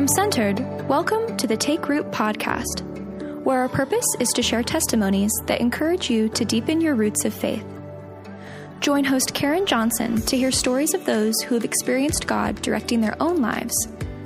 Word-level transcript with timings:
From 0.00 0.08
Centered, 0.08 0.88
welcome 0.88 1.36
to 1.36 1.46
the 1.46 1.58
Take 1.58 1.86
Root 1.86 2.10
podcast, 2.10 2.80
where 3.44 3.58
our 3.58 3.68
purpose 3.68 4.06
is 4.18 4.30
to 4.30 4.42
share 4.42 4.62
testimonies 4.62 5.30
that 5.44 5.60
encourage 5.60 6.08
you 6.08 6.30
to 6.30 6.42
deepen 6.42 6.80
your 6.80 6.94
roots 6.94 7.26
of 7.26 7.34
faith. 7.34 7.66
Join 8.80 9.04
host 9.04 9.34
Karen 9.34 9.66
Johnson 9.66 10.22
to 10.22 10.38
hear 10.38 10.52
stories 10.52 10.94
of 10.94 11.04
those 11.04 11.42
who 11.42 11.54
have 11.54 11.66
experienced 11.66 12.26
God 12.26 12.62
directing 12.62 13.02
their 13.02 13.14
own 13.22 13.42
lives 13.42 13.74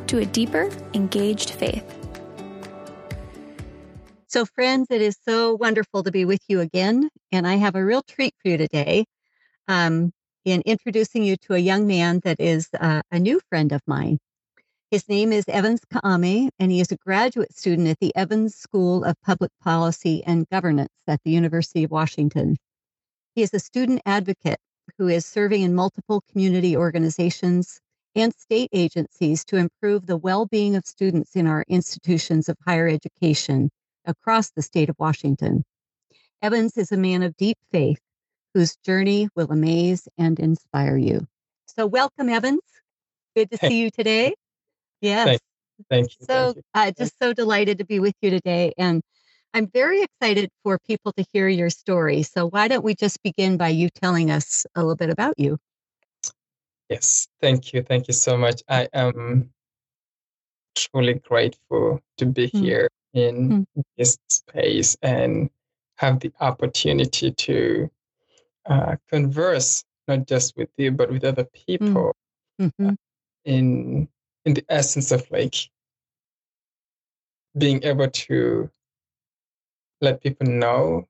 to 0.07 0.19
a 0.19 0.25
deeper, 0.25 0.71
engaged 0.95 1.51
faith. 1.51 1.85
So, 4.29 4.47
friends, 4.47 4.87
it 4.91 5.03
is 5.03 5.17
so 5.27 5.57
wonderful 5.57 6.05
to 6.05 6.13
be 6.13 6.25
with 6.25 6.43
you 6.47 6.61
again. 6.61 7.11
And 7.33 7.49
I 7.49 7.57
have 7.57 7.75
a 7.75 7.85
real 7.85 8.03
treat 8.03 8.33
for 8.41 8.49
you 8.49 8.59
today 8.59 9.07
um, 9.67 10.13
in 10.45 10.63
introducing 10.67 11.25
you 11.25 11.37
to 11.49 11.55
a 11.55 11.59
young 11.59 11.89
man 11.89 12.21
that 12.23 12.39
is 12.39 12.69
uh, 12.79 13.03
a 13.11 13.19
new 13.19 13.41
friend 13.51 13.73
of 13.73 13.81
mine. 13.89 14.21
His 14.95 15.09
name 15.09 15.33
is 15.33 15.45
Evans 15.49 15.81
Kaame, 15.93 16.51
and 16.61 16.71
he 16.71 16.79
is 16.79 16.93
a 16.93 16.97
graduate 16.97 17.53
student 17.53 17.89
at 17.89 17.99
the 17.99 18.15
Evans 18.15 18.55
School 18.55 19.03
of 19.03 19.21
Public 19.23 19.51
Policy 19.61 20.23
and 20.25 20.49
Governance 20.51 20.93
at 21.09 21.21
the 21.25 21.33
University 21.33 21.83
of 21.83 21.91
Washington. 21.91 22.57
He 23.35 23.43
is 23.43 23.53
a 23.53 23.59
student 23.59 24.03
advocate 24.07 24.61
who 24.97 25.09
is 25.09 25.27
serving 25.27 25.63
in 25.63 25.75
multiple 25.75 26.23
community 26.31 26.77
organizations 26.77 27.81
and 28.15 28.33
state 28.35 28.71
agencies 28.73 29.45
to 29.47 29.57
improve 29.57 30.07
the 30.07 30.17
well 30.17 30.47
being 30.47 30.77
of 30.77 30.87
students 30.87 31.35
in 31.35 31.49
our 31.49 31.65
institutions 31.67 32.49
of 32.49 32.57
higher 32.65 32.87
education 32.87 33.71
across 34.05 34.53
the 34.53 34.63
state 34.63 34.91
of 34.91 34.97
Washington. 35.01 35.65
Evans 36.41 36.77
is 36.77 36.93
a 36.93 36.97
man 36.97 37.25
of 37.25 37.37
deep 37.37 37.59
faith 37.73 37.99
whose 38.55 38.77
journey 38.77 39.29
will 39.35 39.51
amaze 39.51 40.07
and 40.17 40.39
inspire 40.39 40.97
you. 40.97 41.27
So, 41.67 41.85
welcome, 41.85 42.29
Evans. 42.29 42.63
Good 43.35 43.51
to 43.51 43.57
see 43.57 43.81
you 43.81 43.91
today. 43.91 44.35
Yes. 45.05 45.27
Thank, 45.29 45.41
thank 45.91 46.11
you. 46.19 46.27
So, 46.27 46.35
thank 46.45 46.57
you. 46.57 46.63
uh, 46.75 46.91
just 46.97 47.19
so 47.21 47.33
delighted 47.35 47.79
to 47.79 47.85
be 47.85 48.01
with 48.01 48.15
you 48.23 48.31
today. 48.31 48.73
And 48.79 49.03
I'm 49.53 49.67
very 49.69 50.03
excited 50.03 50.49
for 50.63 50.79
people 50.87 51.13
to 51.13 51.25
hear 51.33 51.47
your 51.47 51.69
story. 51.69 52.23
So, 52.23 52.49
why 52.49 52.69
don't 52.69 52.83
we 52.83 52.95
just 52.95 53.23
begin 53.23 53.59
by 53.59 53.69
you 53.69 53.91
telling 53.91 54.31
us 54.31 54.65
a 54.75 54.81
little 54.81 54.97
bit 54.97 55.11
about 55.11 55.39
you? 55.39 55.59
Yes, 56.89 57.29
thank 57.43 57.73
you. 57.75 57.83
Thank 57.83 58.09
you 58.09 58.15
so 58.15 58.37
much. 58.39 58.63
I 58.69 58.89
am 58.95 59.51
truly 60.75 61.15
grateful 61.15 62.01
to 62.17 62.27
be 62.27 62.49
Mm. 62.49 62.61
here 62.61 62.89
in 63.13 63.51
Mm. 63.77 63.85
this 63.99 64.17
space 64.29 64.97
and 65.03 65.51
have 65.97 66.21
the 66.21 66.33
opportunity 66.41 67.31
to 67.31 67.91
uh, 68.67 68.97
converse 69.09 69.85
not 70.09 70.27
just 70.27 70.57
with 70.57 70.71
you 70.79 70.91
but 70.91 71.11
with 71.11 71.23
other 71.23 71.45
people 71.45 72.13
Mhm. 72.59 72.97
in 73.45 74.09
in 74.45 74.55
the 74.55 74.65
essence 74.69 75.11
of 75.11 75.29
like 75.31 75.55
being 77.57 77.83
able 77.85 78.09
to 78.11 78.71
let 80.01 80.23
people 80.23 80.47
know 80.47 81.09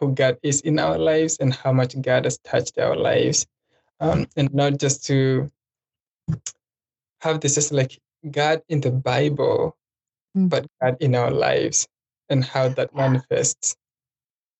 who 0.00 0.12
God 0.12 0.38
is 0.42 0.60
in 0.62 0.78
our 0.78 0.98
lives 0.98 1.36
and 1.38 1.52
how 1.54 1.72
much 1.72 2.00
God 2.00 2.24
has 2.24 2.38
touched 2.38 2.78
our 2.78 2.96
lives. 2.96 3.46
Um, 4.00 4.26
and 4.36 4.52
not 4.52 4.78
just 4.78 5.04
to 5.06 5.50
have 7.20 7.40
this 7.40 7.56
as 7.56 7.70
like 7.72 8.00
God 8.30 8.62
in 8.68 8.80
the 8.80 8.90
Bible, 8.90 9.76
Mm. 10.36 10.48
but 10.48 10.66
God 10.82 10.96
in 11.00 11.14
our 11.14 11.30
lives 11.30 11.86
and 12.28 12.42
how 12.44 12.68
that 12.70 12.92
manifests 12.92 13.76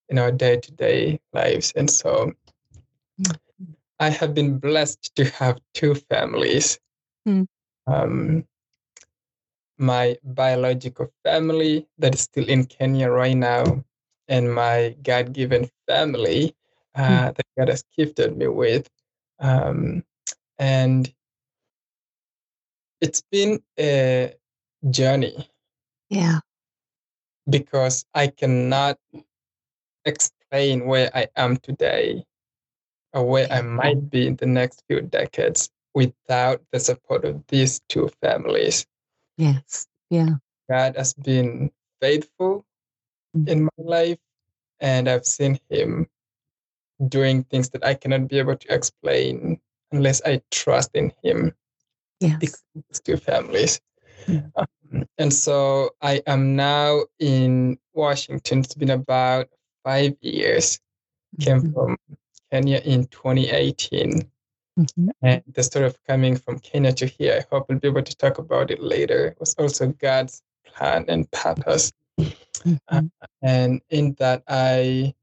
in 0.09 0.19
our 0.19 0.31
day 0.31 0.57
to 0.59 0.71
day 0.73 1.19
lives. 1.33 1.73
And 1.75 1.91
so 1.91 2.33
Mm. 3.21 3.37
I 3.99 4.09
have 4.11 4.35
been 4.35 4.59
blessed 4.59 5.15
to 5.17 5.25
have 5.31 5.59
two 5.73 5.95
families. 5.97 6.79
Mm. 7.27 7.49
Um, 7.87 8.45
my 9.79 10.17
biological 10.25 11.13
family 11.25 11.87
that 11.99 12.15
is 12.15 12.23
still 12.23 12.49
in 12.49 12.65
Kenya 12.65 13.11
right 13.11 13.37
now, 13.37 13.85
and 14.29 14.55
my 14.55 14.97
God 15.03 15.33
given 15.33 15.69
family 15.89 16.55
uh, 16.95 17.33
that 17.33 17.47
God 17.59 17.69
has 17.69 17.85
gifted 17.97 18.37
me 18.37 18.47
with. 18.49 18.89
Um, 19.41 20.05
and 20.59 21.13
it's 23.01 23.23
been 23.31 23.63
a 23.79 24.35
journey 24.91 25.49
Yeah. 26.11 26.41
because 27.49 28.05
I 28.15 28.29
cannot 28.29 28.99
explain 30.05 30.87
where 30.87 31.11
I 31.15 31.29
am 31.37 31.57
today 31.59 32.25
or 33.13 33.25
where 33.27 33.49
I 33.51 33.63
might 33.63 34.11
be 34.11 34.27
in 34.27 34.37
the 34.37 34.47
next 34.47 34.83
few 34.89 35.01
decades 35.01 35.71
without 35.95 36.61
the 36.73 36.81
support 36.81 37.25
of 37.25 37.43
these 37.49 37.81
two 37.89 38.11
families. 38.21 38.87
Yes. 39.39 39.87
Yeah. 40.11 40.37
God 40.69 40.97
has 40.97 41.15
been 41.15 41.71
faithful 42.01 42.65
Mm. 43.37 43.49
in 43.49 43.65
my 43.65 43.79
life, 43.79 44.19
and 44.79 45.09
I've 45.09 45.27
seen 45.27 45.59
Him 45.69 46.07
doing 47.09 47.43
things 47.43 47.71
that 47.71 47.85
I 47.85 47.95
cannot 47.95 48.29
be 48.29 48.39
able 48.39 48.57
to 48.57 48.73
explain 48.75 49.59
unless 49.91 50.23
I 50.25 50.41
trust 50.53 50.91
in 50.95 51.13
Him. 51.23 51.53
Yes. 52.21 52.39
These 52.41 53.01
two 53.03 53.17
families. 53.17 53.81
Mm. 54.27 54.53
Um, 54.55 55.05
and 55.19 55.33
so 55.35 55.91
I 56.01 56.23
am 56.29 56.55
now 56.55 57.03
in 57.19 57.77
Washington. 57.93 58.61
It's 58.61 58.75
been 58.75 58.91
about 58.91 59.49
five 59.83 60.15
years. 60.21 60.79
Came 61.41 61.63
Mhm. 61.63 61.75
from 61.75 61.97
Kenya 62.53 62.79
in 62.85 63.07
2018. 63.09 64.31
Mhm. 64.79 65.11
And 65.23 65.43
the 65.53 65.63
story 65.63 65.87
of 65.87 65.97
coming 66.05 66.37
from 66.37 66.59
Kenya 66.59 66.93
to 66.95 67.07
here, 67.07 67.35
I 67.39 67.55
hope 67.55 67.69
we'll 67.69 67.79
be 67.79 67.89
able 67.89 68.03
to 68.03 68.17
talk 68.17 68.39
about 68.39 68.71
it 68.71 68.81
later, 68.83 69.29
It 69.29 69.41
was 69.41 69.55
also 69.55 69.89
God's 69.93 70.43
plan 70.65 71.05
and 71.09 71.31
purpose. 71.31 71.93
Mhm. 72.19 73.11
And 73.43 73.81
in 73.91 74.15
that, 74.15 74.43
I 74.49 75.15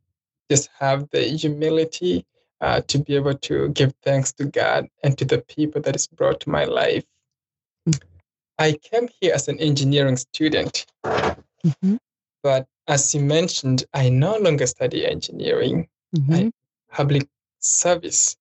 just 0.50 0.70
have 0.80 1.10
the 1.12 1.22
humility 1.24 2.26
uh, 2.62 2.80
to 2.82 3.00
be 3.00 3.16
able 3.16 3.34
to 3.34 3.70
give 3.70 3.92
thanks 4.04 4.32
to 4.34 4.46
God 4.46 4.88
and 5.04 5.18
to 5.18 5.26
the 5.26 5.40
people 5.42 5.82
that 5.82 5.96
is 5.96 6.08
brought 6.08 6.40
to 6.42 6.50
my 6.52 6.64
life. 6.66 7.04
Mm. 7.90 8.00
I 8.60 8.74
came 8.74 9.08
here 9.20 9.34
as 9.34 9.48
an 9.48 9.58
engineering 9.60 10.16
student, 10.18 10.86
Mhm. 11.66 11.98
but 12.44 12.68
as 12.88 13.16
you 13.16 13.22
mentioned, 13.22 13.86
I 13.96 14.10
no 14.10 14.38
longer 14.38 14.68
study 14.68 15.08
engineering, 15.08 15.90
Mhm. 16.16 16.52
public 16.92 17.28
service, 17.60 18.38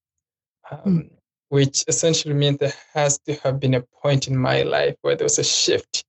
um, 0.70 1.10
which 1.48 1.84
essentially 1.88 2.34
means 2.34 2.58
there 2.58 2.72
has 2.94 3.18
to 3.20 3.34
have 3.36 3.58
been 3.60 3.74
a 3.74 3.82
point 4.02 4.28
in 4.28 4.36
my 4.36 4.62
life 4.62 4.96
where 5.02 5.16
there 5.16 5.24
was 5.24 5.38
a 5.38 5.44
shift 5.44 6.04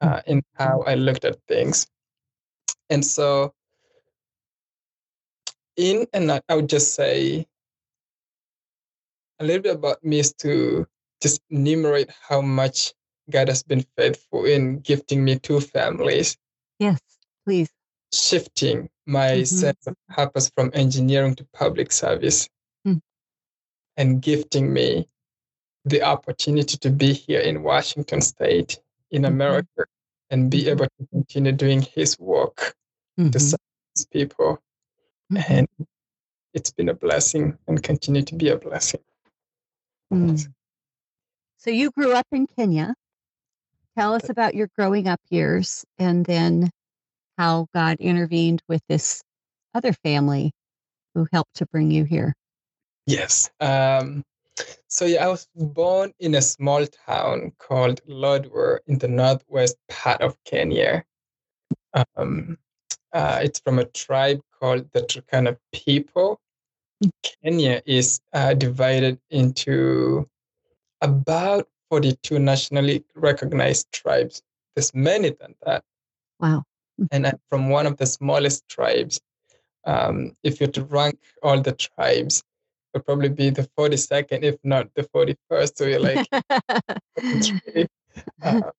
uh, 0.00 0.20
in 0.26 0.42
how 0.54 0.82
I 0.86 0.94
looked 0.94 1.24
at 1.24 1.38
things. 1.46 1.86
And 2.90 3.04
so, 3.04 3.52
in 5.76 6.06
and 6.12 6.30
out, 6.30 6.42
I 6.48 6.54
would 6.56 6.68
just 6.68 6.94
say 6.94 7.46
a 9.40 9.44
little 9.44 9.62
bit 9.62 9.74
about 9.76 10.02
me 10.04 10.18
is 10.18 10.32
to 10.34 10.86
just 11.22 11.40
enumerate 11.50 12.10
how 12.28 12.40
much 12.40 12.94
God 13.30 13.48
has 13.48 13.62
been 13.62 13.84
faithful 13.96 14.44
in 14.46 14.78
gifting 14.80 15.22
me 15.24 15.38
two 15.38 15.60
families, 15.60 16.36
Yes. 16.78 16.98
Please. 17.44 17.68
shifting 18.12 18.88
my 19.06 19.42
Mhm. 19.42 19.46
sense 19.46 19.86
of 19.86 19.94
purpose 20.08 20.50
from 20.54 20.70
engineering 20.74 21.34
to 21.36 21.44
public 21.52 21.92
service. 21.92 22.48
And 23.98 24.22
gifting 24.22 24.72
me 24.72 25.08
the 25.84 26.02
opportunity 26.02 26.78
to 26.78 26.90
be 26.90 27.12
here 27.12 27.40
in 27.40 27.62
Washington 27.62 28.20
State, 28.20 28.80
in 29.10 29.22
Mhm. 29.22 29.28
America, 29.28 29.84
and 30.30 30.50
be 30.50 30.62
Mhm. 30.64 30.70
able 30.70 30.86
to 30.86 31.06
continue 31.10 31.52
doing 31.52 31.82
His 31.82 32.18
work 32.18 32.76
to 33.16 33.24
Mhm. 33.24 33.40
serve 33.40 33.60
His 33.94 34.06
people. 34.06 34.62
Mhm. 35.32 35.44
And 35.50 35.68
it's 36.54 36.70
been 36.70 36.88
a 36.88 36.94
blessing 36.94 37.58
and 37.66 37.82
continue 37.82 38.22
to 38.22 38.34
be 38.34 38.48
a 38.48 38.56
blessing. 38.56 39.02
Mm. 40.12 40.54
So 41.58 41.70
you 41.70 41.90
grew 41.90 42.12
up 42.12 42.26
in 42.30 42.46
Kenya. 42.46 42.94
Tell 43.96 44.14
us 44.14 44.28
about 44.30 44.54
your 44.54 44.68
growing 44.76 45.08
up 45.08 45.20
years 45.28 45.84
and 45.98 46.24
then 46.24 46.70
how 47.36 47.66
God 47.74 47.98
intervened 47.98 48.62
with 48.68 48.82
this 48.88 49.22
other 49.74 49.92
family 49.92 50.52
who 51.14 51.26
helped 51.32 51.54
to 51.56 51.66
bring 51.66 51.90
you 51.90 52.04
here. 52.04 52.34
Yes. 53.08 53.50
Um, 53.60 54.22
so 54.86 55.06
yeah, 55.06 55.24
I 55.24 55.28
was 55.28 55.48
born 55.56 56.12
in 56.20 56.34
a 56.34 56.42
small 56.42 56.86
town 56.86 57.52
called 57.56 58.02
Lodwar 58.06 58.80
in 58.86 58.98
the 58.98 59.08
northwest 59.08 59.76
part 59.88 60.20
of 60.20 60.36
Kenya. 60.44 61.04
Um, 61.94 62.58
uh, 63.14 63.40
it's 63.42 63.60
from 63.60 63.78
a 63.78 63.86
tribe 63.86 64.42
called 64.60 64.92
the 64.92 65.00
Turkana 65.00 65.56
people. 65.72 66.38
Kenya 67.22 67.80
is 67.86 68.20
uh, 68.34 68.52
divided 68.52 69.18
into 69.30 70.28
about 71.00 71.66
42 71.88 72.38
nationally 72.38 73.04
recognized 73.14 73.90
tribes. 73.90 74.42
There's 74.76 74.94
many 74.94 75.30
than 75.30 75.54
that. 75.64 75.82
Wow. 76.40 76.64
and 77.10 77.26
I'm 77.26 77.40
from 77.48 77.70
one 77.70 77.86
of 77.86 77.96
the 77.96 78.06
smallest 78.06 78.68
tribes. 78.68 79.18
Um, 79.84 80.36
if 80.42 80.60
you're 80.60 80.70
to 80.72 80.84
rank 80.84 81.18
all 81.42 81.60
the 81.62 81.72
tribes, 81.72 82.42
it'll 82.98 83.04
probably 83.04 83.28
be 83.28 83.50
the 83.50 83.68
42nd, 83.78 84.42
if 84.42 84.56
not 84.64 84.88
the 84.94 85.02
41st. 85.04 85.78
So 85.78 85.84
you're 85.86 86.00
like, 86.00 86.28
uh, 88.42 88.70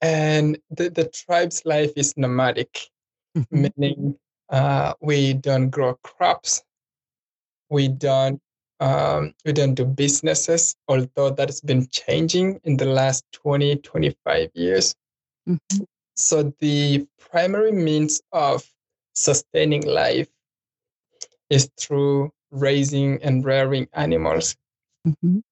and 0.00 0.58
the, 0.70 0.90
the 0.90 1.08
tribe's 1.08 1.64
life 1.64 1.92
is 1.96 2.16
nomadic, 2.16 2.90
Mhm. 3.36 3.72
meaning 3.76 4.18
uh, 4.50 4.94
we 5.00 5.32
don't 5.34 5.70
grow 5.70 5.94
crops, 6.02 6.62
we 7.70 7.88
don't 7.88 8.40
um, 8.80 9.32
we 9.44 9.52
don't 9.52 9.74
do 9.74 9.84
businesses, 9.84 10.74
although 10.88 11.30
that 11.30 11.48
has 11.48 11.60
been 11.60 11.86
changing 11.88 12.60
in 12.64 12.76
the 12.76 12.84
last 12.84 13.24
20, 13.32 13.76
25 13.76 14.50
years. 14.54 14.94
Mhm. 15.48 15.86
So 16.16 16.52
the 16.58 17.06
primary 17.18 17.72
means 17.72 18.20
of 18.32 18.68
sustaining 19.14 19.86
life 19.86 20.28
is 21.48 21.70
through 21.78 22.32
raising 22.52 23.20
and 23.22 23.44
rearing 23.44 23.88
animals. 23.94 24.54
Mhm. 25.06 25.42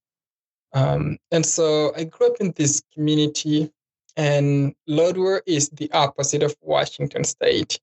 Um, 0.72 1.18
and 1.32 1.44
so 1.44 1.92
I 1.96 2.04
grew 2.04 2.28
up 2.28 2.36
in 2.40 2.52
this 2.52 2.82
community, 2.94 3.72
and 4.16 4.74
Lodwar 4.88 5.40
is 5.46 5.68
the 5.70 5.90
opposite 5.92 6.42
of 6.44 6.54
Washington 6.60 7.24
State. 7.24 7.80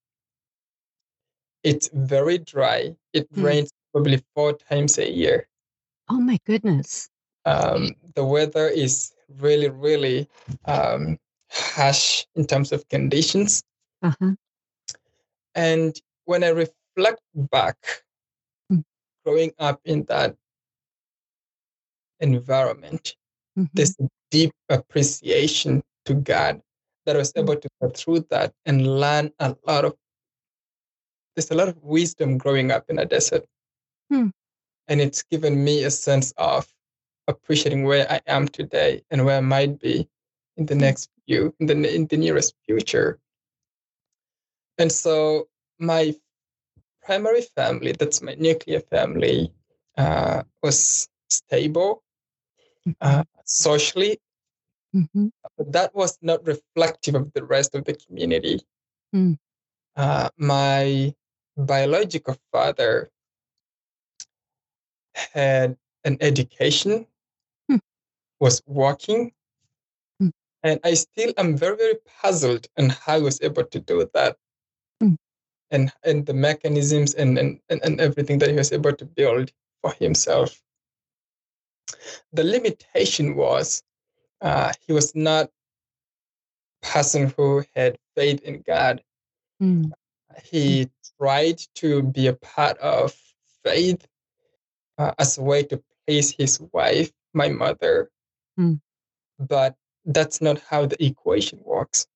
It's 1.64 1.90
very 1.92 2.38
dry. 2.38 2.96
It 3.12 3.28
Hmm. 3.34 3.44
rains 3.44 3.72
probably 3.92 4.24
four 4.34 4.54
times 4.54 4.98
a 4.98 5.10
year. 5.12 5.50
Oh 6.08 6.22
my 6.22 6.40
goodness. 6.46 7.10
Um, 7.46 7.96
the 8.16 8.24
weather 8.24 8.68
is 8.68 9.14
really, 9.40 9.70
really 9.70 10.30
um, 10.66 11.18
harsh 11.50 12.26
in 12.36 12.46
terms 12.46 12.72
of 12.72 12.88
conditions. 12.90 13.64
Uh-huh. 14.02 14.36
And 15.56 16.00
when 16.26 16.44
I 16.44 16.50
reflect 16.50 17.22
back. 17.36 18.04
Growing 19.28 19.52
up 19.60 19.82
in 19.84 20.04
that 20.06 20.34
environment, 22.22 23.16
Mhm. 23.58 23.70
there's 23.74 23.96
a 24.00 24.08
deep 24.32 24.54
appreciation 24.70 25.84
to 26.06 26.14
God 26.14 26.62
that 27.06 27.16
I 27.16 27.20
was 27.20 27.34
Mm. 27.34 27.42
able 27.42 27.58
to 27.58 27.70
go 27.82 27.90
through 27.90 28.22
that 28.32 28.54
and 28.66 29.00
learn 29.00 29.34
a 29.40 29.56
lot 29.68 29.84
of. 29.84 29.98
There's 31.36 31.52
a 31.52 31.56
lot 31.56 31.68
of 31.68 31.84
wisdom 31.84 32.38
growing 32.38 32.72
up 32.72 32.90
in 32.90 33.00
a 33.00 33.06
desert, 33.06 33.46
Hmm. 34.10 34.30
and 34.88 35.02
it's 35.02 35.24
given 35.24 35.62
me 35.64 35.84
a 35.84 35.92
sense 35.92 36.34
of 36.38 36.74
appreciating 37.28 37.84
where 37.84 38.10
I 38.10 38.22
am 38.28 38.48
today 38.48 39.04
and 39.12 39.26
where 39.26 39.38
I 39.38 39.42
might 39.42 39.78
be 39.80 40.10
in 40.56 40.66
the 40.66 40.74
Hmm. 40.74 40.82
next 40.88 41.10
few, 41.28 41.54
in 41.60 41.68
the 41.68 41.76
in 41.96 42.08
the 42.08 42.18
nearest 42.18 42.56
future. 42.66 43.20
And 44.78 44.92
so 44.92 45.50
my 45.80 46.16
primary 47.08 47.42
family, 47.56 47.92
that's 47.94 48.22
my 48.22 48.36
nuclear 48.36 48.82
family, 48.82 49.52
uh, 49.98 50.44
was 50.62 51.08
stable 51.30 52.04
uh, 53.02 53.24
socially 53.44 54.20
Mhm. 54.96 55.32
but 55.58 55.72
that 55.72 55.92
was 55.94 56.18
not 56.22 56.46
reflective 56.48 57.16
of 57.16 57.32
the 57.34 57.44
rest 57.44 57.76
of 57.76 57.84
the 57.86 57.94
community. 57.94 58.58
Mm. 59.16 59.38
Uh, 59.96 60.30
my 60.38 61.14
biological 61.58 62.36
father 62.52 63.10
had 65.34 65.78
an 66.04 66.18
education, 66.22 67.08
Hmm. 67.68 67.82
was 68.40 68.62
working, 68.66 69.34
Hmm. 70.20 70.30
and 70.64 70.80
I 70.84 70.94
still 70.96 71.34
am 71.38 71.58
very, 71.58 71.78
very 71.78 71.98
puzzled 72.22 72.68
on 72.78 72.90
how 72.90 73.18
he 73.18 73.24
was 73.24 73.42
able 73.42 73.66
to 73.66 73.80
do 73.80 74.10
that. 74.14 74.38
And, 75.70 75.92
and 76.04 76.26
the 76.26 76.34
mechanisms 76.34 77.14
and, 77.16 77.38
and, 77.38 77.60
and, 77.70 77.82
and 77.84 78.00
everything 78.00 78.38
that 78.40 78.50
he 78.50 78.56
was 78.56 78.72
able 78.72 78.94
to 78.94 79.06
build 79.06 79.52
for 79.82 79.92
himself. 79.94 80.62
The 82.32 82.44
limitation 82.44 83.36
was 83.36 83.84
uh, 84.42 84.72
he 84.86 84.94
was 84.94 85.14
not 85.16 85.50
person 86.82 87.34
who 87.36 87.64
had 87.76 87.98
faith 88.16 88.42
in 88.44 88.64
God. 88.66 89.04
Mm. 89.62 89.92
He 90.44 90.90
tried 91.20 91.62
to 91.76 92.04
be 92.04 92.28
a 92.28 92.34
part 92.34 92.78
of 92.78 93.16
faith 93.64 94.08
uh, 94.98 95.14
as 95.18 95.38
a 95.38 95.42
way 95.42 95.64
to 95.64 95.82
please 96.06 96.32
his 96.32 96.60
wife, 96.72 97.12
my 97.34 97.50
mother. 97.50 98.10
Mm. 98.60 98.80
But 99.40 99.76
that's 100.06 100.42
not 100.42 100.60
how 100.70 100.86
the 100.86 101.04
equation 101.04 101.60
works. 101.64 102.08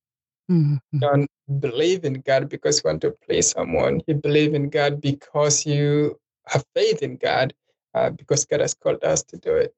Mhm. 0.49 0.79
You 0.91 0.99
don't 0.99 1.31
believe 1.51 2.05
in 2.05 2.21
God 2.21 2.49
because 2.49 2.77
you 2.77 2.89
want 2.89 3.01
to 3.01 3.11
please 3.11 3.51
someone. 3.51 4.01
You 4.07 4.15
believe 4.15 4.53
in 4.53 4.69
God 4.69 5.01
because 5.01 5.65
you 5.65 6.19
have 6.47 6.65
faith 6.75 7.03
in 7.03 7.17
God, 7.17 7.53
uh, 7.93 8.09
because 8.09 8.45
God 8.45 8.61
has 8.61 8.73
called 8.73 9.03
us 9.03 9.23
to 9.23 9.37
do 9.37 9.55
it. 9.55 9.75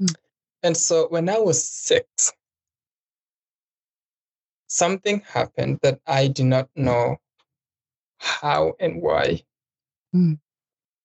Mm. 0.00 0.14
And 0.62 0.76
so 0.76 1.08
when 1.08 1.28
I 1.28 1.38
was 1.38 1.62
six, 1.62 2.32
something 4.68 5.20
happened 5.20 5.78
that 5.82 6.00
I 6.06 6.28
do 6.28 6.44
not 6.44 6.68
know 6.76 7.16
how 8.18 8.74
and 8.80 9.02
why. 9.02 9.42
Mm. 10.14 10.38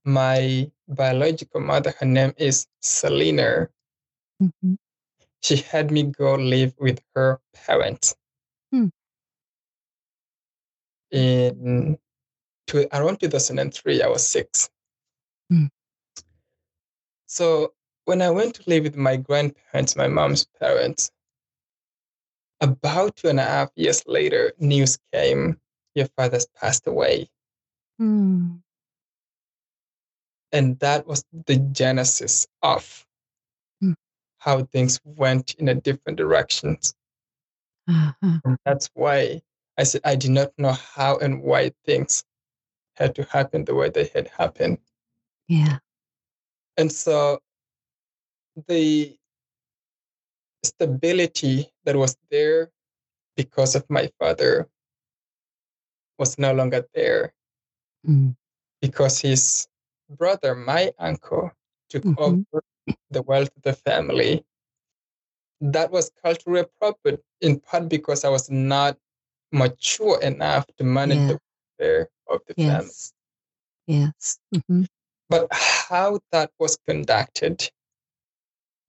My 0.06 0.72
biological 0.88 1.62
mother, 1.62 1.94
her 2.00 2.06
name 2.06 2.34
is 2.38 2.68
Selena. 2.82 3.70
Mhm. 4.42 4.78
She 5.42 5.58
had 5.58 5.92
me 5.92 6.04
go 6.04 6.36
live 6.36 6.74
with 6.80 7.02
her 7.16 7.40
parents 7.54 8.16
Hmm. 8.72 8.88
In 11.12 11.98
to, 12.68 12.88
around 12.98 13.20
2003. 13.20 14.02
I 14.02 14.08
was 14.08 14.28
six. 14.28 14.70
Hmm. 15.50 15.66
So 17.28 17.74
when 18.06 18.22
I 18.22 18.30
went 18.30 18.56
to 18.56 18.64
live 18.68 18.84
with 18.84 18.96
my 18.96 19.18
grandparents, 19.18 19.96
my 19.96 20.08
mom's 20.08 20.46
parents, 20.60 21.12
about 22.62 23.16
two 23.16 23.28
and 23.28 23.40
a 23.40 23.44
half 23.44 23.70
years 23.76 24.04
later, 24.08 24.54
news 24.60 24.98
came 25.12 25.60
your 25.96 26.08
father's 26.18 26.46
passed 26.48 26.88
away. 26.88 27.30
Mm. 28.00 28.62
And 30.52 30.80
that 30.80 31.08
was 31.08 31.26
the 31.46 31.58
genesis 31.58 32.48
of 32.62 33.06
Hmm. 33.82 33.94
how 34.40 34.64
things 34.64 35.00
went 35.04 35.56
in 35.56 35.68
a 35.68 35.76
different 35.76 36.18
directions. 36.18 36.94
Uh-huh. 37.88 38.40
That's 38.66 38.90
why 38.94 39.42
I 39.78 39.84
said 39.84 40.02
I 40.04 40.16
did 40.16 40.32
not 40.32 40.52
know 40.58 40.72
how 40.72 41.18
and 41.18 41.44
why 41.44 41.72
things 41.86 42.24
had 42.96 43.14
to 43.16 43.24
happen 43.24 43.66
the 43.66 43.76
way 43.76 43.90
they 43.90 44.06
had 44.14 44.28
happened. 44.30 44.78
Yeah. 45.48 45.80
And 46.78 46.92
so 46.92 47.40
the 48.68 49.18
stability 50.64 51.72
that 51.84 51.96
was 51.96 52.18
there 52.32 52.72
because 53.36 53.76
of 53.76 53.86
my 53.90 54.10
father 54.20 54.70
was 56.18 56.38
no 56.40 56.54
longer 56.54 56.86
there 56.94 57.34
Mm. 58.08 58.36
because 58.82 59.20
his 59.20 59.68
brother, 60.10 60.56
my 60.56 60.94
uncle, 61.00 61.52
took 61.90 62.04
Mhm. 62.04 62.18
over 62.18 62.64
the 63.10 63.22
wealth 63.24 63.50
of 63.58 63.64
the 63.64 63.74
family. 63.74 64.46
That 65.62 65.92
was 65.92 66.12
culturally 66.24 66.62
appropriate, 66.62 67.24
in 67.42 67.60
part 67.60 67.90
because 67.90 68.24
I 68.24 68.30
was 68.30 68.50
not 68.50 68.98
mature 69.52 70.22
enough 70.22 70.66
to 70.78 70.84
manage 70.84 71.18
Yeah. 71.18 71.28
the 71.28 71.40
welfare 71.80 72.10
of 72.30 72.42
the 72.48 72.54
family. 72.56 72.86
Yes. 72.88 73.14
Yes. 73.88 74.40
Mhm. 74.54 74.88
But 75.30 75.48
how 75.52 76.20
that 76.32 76.52
was 76.60 76.78
conducted 76.88 77.72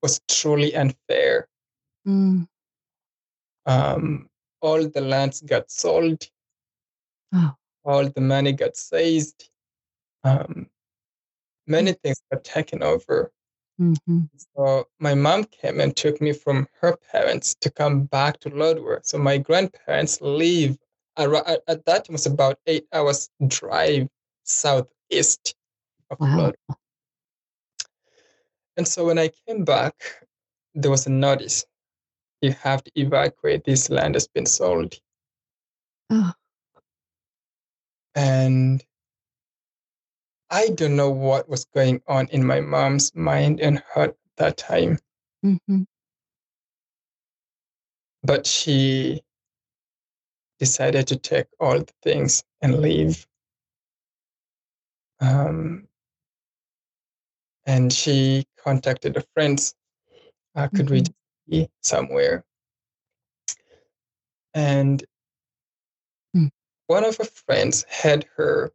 was 0.02 0.20
truly 0.28 0.74
unfair. 0.74 1.48
Mm. 2.06 2.48
Um, 3.66 4.30
all 4.60 4.86
the 4.88 5.00
lands 5.00 5.40
got 5.40 5.70
sold, 5.70 6.30
Oh. 7.32 7.56
all 7.84 8.08
the 8.08 8.20
money 8.20 8.52
got 8.52 8.76
seized, 8.76 9.50
um, 10.24 10.70
many 11.66 11.92
things 11.94 12.20
got 12.30 12.44
taken 12.44 12.82
over. 12.82 13.32
Mhm. 13.80 14.28
So 14.56 14.88
my 14.98 15.14
mom 15.14 15.44
came 15.44 15.80
and 15.80 15.94
took 15.96 16.20
me 16.20 16.32
from 16.32 16.66
her 16.80 16.96
parents 16.96 17.54
to 17.60 17.70
come 17.70 18.04
back 18.04 18.40
to 18.40 18.50
Lodwar. 18.50 19.00
So 19.04 19.18
my 19.18 19.38
grandparents 19.38 20.20
live 20.20 20.78
at, 21.16 21.62
at 21.68 21.84
that 21.86 22.04
time 22.06 22.12
was 22.14 22.26
about 22.26 22.58
eight 22.66 22.86
hours 22.92 23.28
drive 23.46 24.08
southeast 24.44 25.54
of 26.10 26.18
Wow. 26.20 26.36
Lodwar. 26.52 26.76
And 28.76 28.86
so 28.86 29.06
when 29.06 29.18
I 29.18 29.30
came 29.46 29.64
back, 29.64 29.94
there 30.74 30.90
was 30.90 31.06
a 31.06 31.10
notice: 31.10 31.64
you 32.42 32.52
have 32.52 32.84
to 32.84 32.90
evacuate. 32.94 33.64
This 33.64 33.88
land 33.90 34.14
has 34.14 34.28
been 34.28 34.46
sold. 34.46 34.94
Oh. 36.10 36.32
And 38.14 38.84
I 40.50 40.68
don't 40.68 40.96
know 40.96 41.10
what 41.10 41.48
was 41.48 41.64
going 41.66 42.02
on 42.06 42.28
in 42.28 42.44
my 42.44 42.60
mom's 42.60 43.14
mind 43.14 43.60
and 43.60 43.82
heart 43.92 44.10
at 44.10 44.36
that 44.36 44.56
time, 44.56 44.98
Mhm. 45.44 45.86
but 48.22 48.46
she 48.46 49.22
decided 50.58 51.06
to 51.08 51.16
take 51.16 51.46
all 51.60 51.78
the 51.78 51.92
things 52.02 52.44
and 52.62 52.80
leave. 52.80 53.26
Um, 55.20 55.88
and 57.66 57.92
she 57.92 58.46
contacted 58.56 59.16
her 59.16 59.24
friends. 59.34 59.74
Uh, 60.54 60.68
could 60.68 60.90
we 60.90 61.00
Mhm. 61.00 61.04
just 61.04 61.14
be 61.48 61.70
somewhere? 61.82 62.44
And 64.54 65.04
Hmm. 66.32 66.46
one 66.86 67.04
of 67.04 67.16
her 67.16 67.24
friends 67.24 67.84
had 67.88 68.24
her 68.36 68.72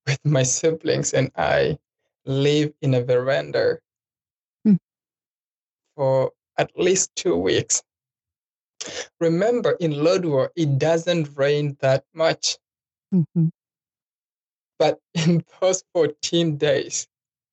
with 0.06 0.24
my 0.24 0.42
siblings 0.42 1.12
and 1.14 1.30
I 1.36 1.78
live 2.24 2.72
in 2.82 2.94
a 2.94 3.02
veranda 3.02 3.78
Hmm. 4.64 4.76
for 5.96 6.32
at 6.58 6.70
least 6.78 7.14
two 7.16 7.36
weeks. 7.36 7.82
Remember, 9.20 9.72
in 9.80 9.92
Lodwar, 9.92 10.50
it 10.56 10.78
doesn't 10.78 11.36
rain 11.36 11.76
that 11.80 12.04
much, 12.14 12.58
Mhm. 13.14 13.50
but 14.78 14.98
in 15.14 15.44
those 15.60 15.84
14 15.92 16.56
days, 16.56 17.06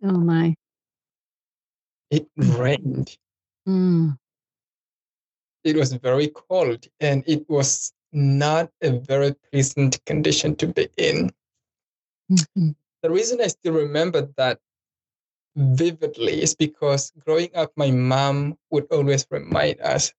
Oh 0.04 0.18
my. 0.18 0.56
it 2.10 2.28
rained. 2.38 3.18
Mm. 3.68 4.18
It 5.64 5.76
was 5.76 5.92
very 5.94 6.30
cold 6.30 6.88
and 7.02 7.24
it 7.28 7.50
was 7.50 7.92
not 8.14 8.72
a 8.82 8.92
very 8.92 9.34
pleasant 9.52 10.04
condition 10.06 10.56
to 10.58 10.68
be 10.68 10.88
in. 10.98 11.32
Mhm. 12.32 12.76
The 13.04 13.10
reason 13.12 13.42
I 13.42 13.48
still 13.48 13.74
remember 13.74 14.22
that 14.38 14.60
vividly 15.56 16.42
is 16.42 16.56
because 16.56 17.12
growing 17.26 17.56
up, 17.56 17.72
my 17.76 17.92
mom 17.92 18.58
would 18.70 18.88
always 18.92 19.26
remind 19.30 19.82
us 19.82 20.14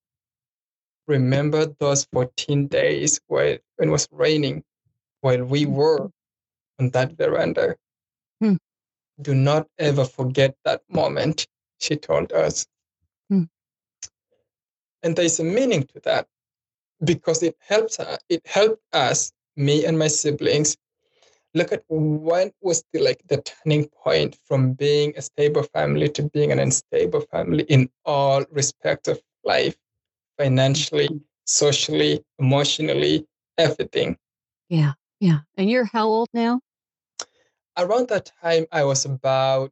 remember 1.07 1.67
those 1.81 2.05
14 2.13 2.69
days 2.69 3.21
where, 3.27 3.59
when 3.77 3.89
it 3.89 3.93
was 3.93 4.09
raining 4.13 4.63
while 5.23 5.45
we 5.45 5.67
were 5.67 6.11
on 6.79 6.91
that 6.91 7.13
veranda. 7.17 7.77
Hmm. 8.41 8.57
Do 9.21 9.35
not 9.35 9.69
ever 9.79 10.05
forget 10.05 10.57
that 10.65 10.83
moment, 10.89 11.47
she 11.79 11.97
told 11.97 12.33
us. 12.33 12.67
Hmm. 13.31 13.45
And 15.03 15.17
there's 15.17 15.41
a 15.41 15.45
meaning 15.45 15.85
to 15.95 16.01
that 16.05 16.27
because 17.05 17.43
it 17.43 17.57
helps 17.61 18.01
uh, 18.01 18.19
it 18.29 18.47
helped 18.47 18.83
us, 18.93 19.33
me 19.57 19.85
and 19.85 19.99
my 19.99 20.09
siblings, 20.09 20.77
look 21.55 21.73
at 21.73 21.83
when 21.89 22.53
was 22.61 22.85
the 22.93 23.01
like 23.01 23.23
the 23.29 23.41
turning 23.43 23.89
point 24.05 24.39
from 24.45 24.73
being 24.75 25.13
a 25.17 25.23
stable 25.23 25.63
family 25.63 26.09
to 26.11 26.23
being 26.23 26.53
an 26.53 26.59
unstable 26.59 27.21
family 27.33 27.65
in 27.69 27.89
all 28.05 28.45
respects 28.51 29.09
of 29.09 29.21
life 29.45 29.77
financially 30.39 31.09
socially 31.47 32.23
emotionally 32.39 33.27
everything 33.57 34.17
Yeah. 34.69 34.93
Yeah. 35.21 35.41
And 35.57 35.69
you're 35.71 35.87
how 35.87 36.07
old 36.07 36.29
now? 36.35 36.61
around 37.77 38.09
that 38.09 38.31
time 38.43 38.67
i 38.73 38.85
was 38.85 39.05
about 39.05 39.71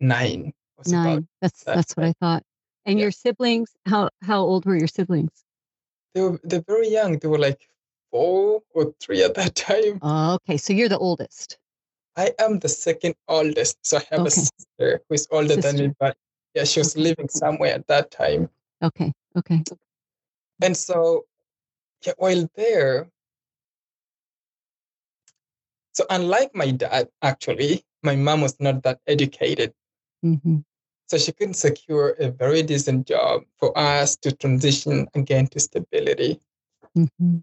nine 0.00 0.52
was 0.78 0.88
about- 0.92 1.04
Nine. 1.04 1.28
That's 1.40 1.64
that 1.64 1.74
that's 1.76 1.96
what 1.96 2.06
I 2.06 2.12
thought. 2.20 2.42
And 2.86 2.98
Yeah. 2.98 3.04
your 3.04 3.10
siblings, 3.12 3.70
how 3.86 4.10
how 4.22 4.40
old 4.42 4.64
were 4.66 4.76
your 4.76 4.88
siblings? 4.88 5.32
they 6.14 6.22
were 6.22 6.40
they're 6.44 6.64
very 6.74 6.88
young 6.88 7.18
they 7.18 7.28
were 7.28 7.38
like 7.48 7.60
four 8.16 8.62
or 8.74 8.94
three 9.00 9.22
at 9.22 9.34
that 9.34 9.54
time 9.54 10.00
okay. 10.36 10.56
So 10.56 10.72
you're 10.72 10.88
the 10.88 10.98
oldest. 11.08 11.58
i 12.16 12.32
am 12.38 12.58
the 12.64 12.68
second 12.68 13.14
oldest 13.28 13.76
so 13.88 13.98
i 14.00 14.04
have 14.10 14.24
a 14.26 14.30
sister 14.30 14.88
who 15.04 15.14
is 15.14 15.28
older 15.30 15.56
than 15.56 15.76
me 15.76 15.88
but 16.00 16.16
yeah 16.54 16.64
she 16.64 16.80
was 16.80 16.92
Okay. 16.96 17.02
living 17.08 17.28
somewhere 17.28 17.74
at 17.78 17.86
that 17.92 18.10
time 18.10 18.48
Okay. 18.82 19.12
Okay. 19.40 19.60
And 20.62 20.76
so, 20.76 21.24
yeah, 22.04 22.12
while 22.18 22.48
there, 22.56 23.08
so 25.92 26.04
unlike 26.10 26.54
my 26.54 26.70
dad, 26.70 27.08
actually, 27.22 27.84
my 28.02 28.16
mom 28.16 28.40
was 28.42 28.56
not 28.60 28.82
that 28.84 29.00
educated. 29.06 29.72
hmm 30.22 30.58
So 31.08 31.18
she 31.18 31.32
couldn't 31.32 31.54
secure 31.54 32.16
a 32.20 32.28
very 32.30 32.62
decent 32.62 33.06
job 33.06 33.44
for 33.58 33.76
us 33.76 34.16
to 34.22 34.32
transition 34.32 35.08
again 35.14 35.46
to 35.52 35.58
stability. 35.60 36.40
hmm 36.94 37.38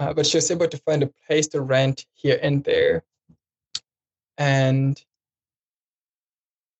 Uh, 0.00 0.14
but 0.14 0.26
she 0.26 0.38
was 0.38 0.50
able 0.50 0.66
to 0.66 0.78
find 0.78 1.02
a 1.02 1.12
place 1.26 1.46
to 1.48 1.60
rent 1.60 2.06
here 2.14 2.38
and 2.42 2.64
there. 2.64 3.04
And 4.38 5.00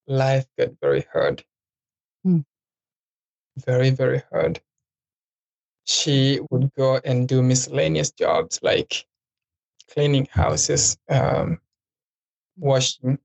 life 0.07 0.47
got 0.59 0.71
very 0.81 1.07
hard. 1.13 1.45
Hmm. 2.25 2.41
Very, 3.59 3.91
very 3.91 4.23
hard. 4.33 4.61
She 5.85 6.41
would 6.51 6.73
go 6.75 6.99
and 7.05 7.29
do 7.29 7.43
miscellaneous 7.43 8.11
jobs 8.11 8.59
like 8.63 9.05
cleaning 9.93 10.27
houses, 10.31 10.97
um, 11.11 11.61
washing 12.57 13.19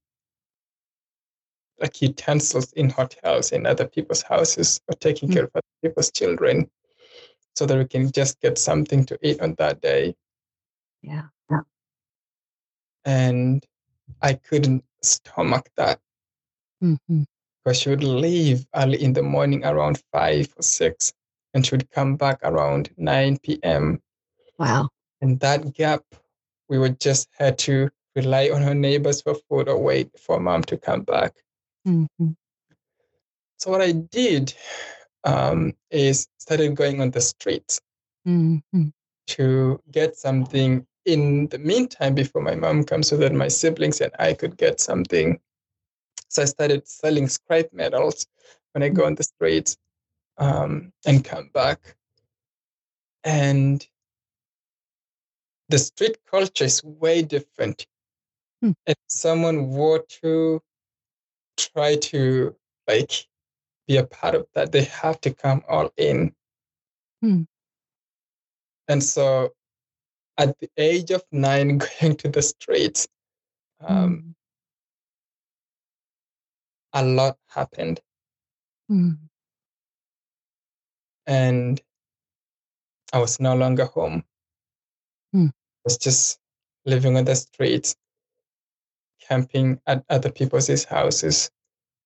like 1.79 2.01
utensils 2.01 2.73
in 2.73 2.89
hotels 2.89 3.51
in 3.53 3.65
other 3.65 3.87
people's 3.87 4.23
houses 4.23 4.81
or 4.87 4.95
taking 4.95 5.29
Mm. 5.29 5.33
care 5.33 5.43
of 5.43 5.51
other 5.55 5.63
people's 5.81 6.11
children 6.11 6.69
so 7.55 7.65
that 7.65 7.77
we 7.77 7.85
can 7.85 8.11
just 8.11 8.39
get 8.41 8.57
something 8.57 9.05
to 9.05 9.17
eat 9.21 9.41
on 9.41 9.55
that 9.55 9.81
day. 9.81 10.15
Yeah. 11.01 11.27
And 13.05 13.63
I 14.21 14.33
couldn't 14.33 14.83
stomach 15.01 15.69
that 15.77 15.99
hmm 16.81 17.23
because 17.63 17.79
she 17.79 17.89
would 17.89 18.03
leave 18.03 18.67
early 18.75 19.01
in 19.01 19.13
the 19.13 19.23
morning 19.23 19.65
around 19.65 20.01
five 20.11 20.53
or 20.57 20.61
six 20.61 21.13
and 21.53 21.65
she 21.65 21.75
would 21.75 21.89
come 21.89 22.15
back 22.15 22.39
around 22.43 22.91
9 22.97 23.39
p.m. 23.39 24.01
Wow. 24.59 24.89
And 25.21 25.39
that 25.39 25.73
gap, 25.73 26.03
we 26.69 26.77
would 26.77 26.99
just 26.99 27.29
had 27.37 27.57
to 27.59 27.89
rely 28.15 28.49
on 28.49 28.61
her 28.61 28.75
neighbors 28.75 29.21
for 29.21 29.35
food 29.49 29.67
or 29.67 29.77
wait 29.79 30.11
for 30.19 30.39
mom 30.39 30.63
to 30.63 30.77
come 30.77 31.01
back. 31.01 31.33
hmm 31.85 32.05
So 33.57 33.71
what 33.71 33.81
I 33.81 33.93
did 33.93 34.53
um, 35.25 35.73
is 35.91 36.27
started 36.37 36.75
going 36.75 37.01
on 37.01 37.11
the 37.11 37.21
streets 37.21 37.81
hmm 38.25 38.57
to 39.27 39.81
get 39.91 40.15
something 40.15 40.85
in 41.05 41.47
the 41.47 41.57
meantime 41.57 42.15
before 42.15 42.41
my 42.41 42.55
mom 42.55 42.83
comes 42.83 43.07
so 43.07 43.17
that 43.17 43.33
my 43.33 43.47
siblings 43.47 44.01
and 44.01 44.11
I 44.19 44.33
could 44.33 44.57
get 44.57 44.79
something. 44.79 45.39
So 46.29 46.41
I 46.41 46.45
started 46.45 46.87
selling 46.87 47.27
scrap 47.27 47.67
metals 47.71 48.27
when 48.73 48.83
I 48.83 48.89
go 48.89 49.05
on 49.05 49.15
the 49.15 49.23
streets 49.23 49.77
um, 50.37 50.91
and 51.05 51.23
come 51.23 51.49
back. 51.53 51.95
And 53.23 53.85
the 55.69 55.79
street 55.79 56.17
culture 56.29 56.65
is 56.65 56.83
way 56.83 57.21
different. 57.23 57.87
Hmm. 58.61 58.71
If 58.85 58.97
someone 59.07 59.69
were 59.71 60.03
to 60.21 60.61
try 61.57 61.95
to 61.95 62.55
like 62.87 63.27
be 63.87 63.97
a 63.97 64.05
part 64.05 64.35
of 64.35 64.47
that, 64.53 64.71
they 64.71 64.83
have 64.85 65.19
to 65.21 65.33
come 65.33 65.63
all 65.67 65.91
in. 65.97 66.33
Hmm. 67.21 67.43
And 68.87 69.03
so 69.03 69.53
at 70.37 70.57
the 70.59 70.69
age 70.77 71.11
of 71.11 71.23
nine, 71.31 71.77
going 72.01 72.15
to 72.17 72.29
the 72.29 72.41
streets, 72.41 73.07
um, 73.81 74.35
Mm. 76.95 77.01
a 77.01 77.03
lot 77.05 77.37
happened. 77.47 77.99
Mm. 78.89 79.17
And 81.27 81.81
I 83.11 83.19
was 83.19 83.39
no 83.39 83.55
longer 83.55 83.85
home. 83.85 84.23
Hmm. 85.33 85.47
I 85.47 85.51
was 85.85 85.97
just 85.97 86.39
living 86.85 87.17
on 87.17 87.25
the 87.25 87.35
streets, 87.35 87.95
camping 89.21 89.81
at 89.87 90.05
other 90.09 90.31
people's 90.31 90.83
houses, 90.85 91.49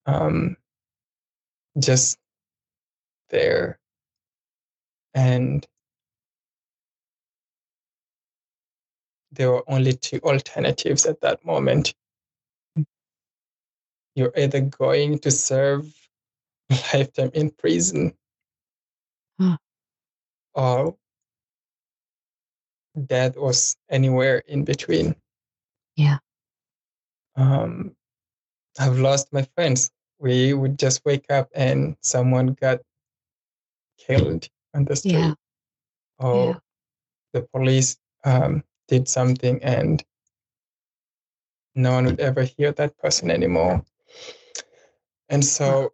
um, 0.05 0.55
just 1.77 2.17
there. 3.29 3.77
And 5.13 5.65
there 9.31 9.51
were 9.51 9.63
only 9.69 9.93
two 9.93 10.19
alternatives 10.23 11.05
at 11.05 11.21
that 11.21 11.45
moment. 11.45 11.93
You're 14.15 14.33
either 14.35 14.61
going 14.61 15.19
to 15.19 15.31
serve 15.31 15.93
a 16.69 16.73
lifetime 16.93 17.31
in 17.33 17.51
prison 17.51 18.13
Huh. 19.39 19.57
or 20.53 20.97
death 23.05 23.37
was 23.37 23.77
anywhere 23.89 24.39
in 24.39 24.65
between. 24.65 25.15
Yeah. 25.95 26.17
Um, 27.37 27.95
I've 28.77 28.99
lost 28.99 29.31
my 29.31 29.43
friends. 29.55 29.89
We 30.19 30.53
would 30.53 30.77
just 30.79 31.03
wake 31.05 31.25
up 31.29 31.49
and 31.55 31.97
someone 32.01 32.47
got 32.53 32.81
killed 33.97 34.49
on 34.73 34.85
the 34.85 34.95
street, 34.95 35.13
Yeah. 35.13 35.33
or 36.19 36.45
Yeah. 36.47 36.59
the 37.33 37.41
police 37.53 37.97
um, 38.25 38.63
did 38.87 39.07
something 39.07 39.63
and 39.63 40.03
no 41.75 41.93
one 41.93 42.05
would 42.05 42.19
ever 42.19 42.43
hear 42.43 42.71
that 42.73 42.97
person 42.97 43.31
anymore. 43.31 43.83
And 45.29 45.43
so, 45.45 45.93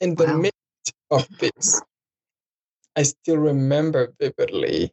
in 0.00 0.14
the 0.14 0.26
Wow. 0.26 0.36
midst 0.36 0.94
of 1.10 1.28
this, 1.38 1.82
I 2.96 3.02
still 3.02 3.38
remember 3.38 4.12
vividly 4.20 4.92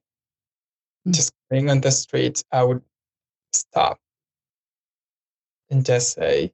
Mm. 1.08 1.14
just 1.14 1.34
going 1.50 1.70
on 1.70 1.82
the 1.82 1.92
streets, 1.92 2.44
I 2.52 2.64
would 2.64 2.84
stop 3.54 4.00
and 5.70 5.86
just 5.86 6.14
say, 6.14 6.54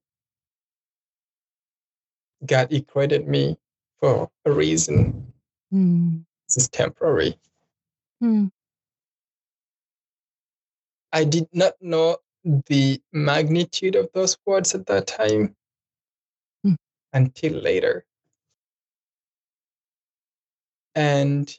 God 2.46 2.72
equated 2.74 3.28
me 3.28 3.58
for 4.00 4.30
a 4.46 4.52
reason. 4.52 5.34
Mm. 5.74 6.26
This 6.48 6.58
is 6.58 6.70
temporary. 6.70 7.40
Hmm. 8.20 8.48
I 11.12 11.24
did 11.24 11.48
not 11.54 11.74
know 11.82 12.18
the 12.68 13.02
magnitude 13.12 13.96
of 13.96 14.10
those 14.14 14.38
words 14.46 14.76
at 14.76 14.86
that 14.88 15.08
time 15.08 15.56
Hmm. 16.64 16.74
until 17.14 17.54
later. 17.54 18.06
And 20.96 21.56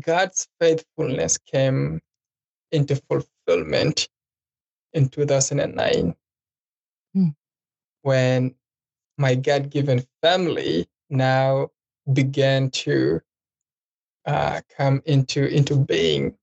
God's 0.00 0.48
faithfulness 0.60 1.38
came 1.38 2.00
into 2.72 2.96
fulfillment 2.96 4.08
in 4.92 5.08
2009 5.08 6.14
Hmm. 7.14 7.28
when 8.02 8.54
my 9.18 9.34
God 9.34 9.70
given 9.70 10.04
family 10.22 10.88
now 11.10 11.70
began 12.12 12.70
to 12.70 13.20
uh, 14.26 14.60
come 14.76 15.02
into, 15.06 15.46
into 15.46 15.76
being. 15.76 16.34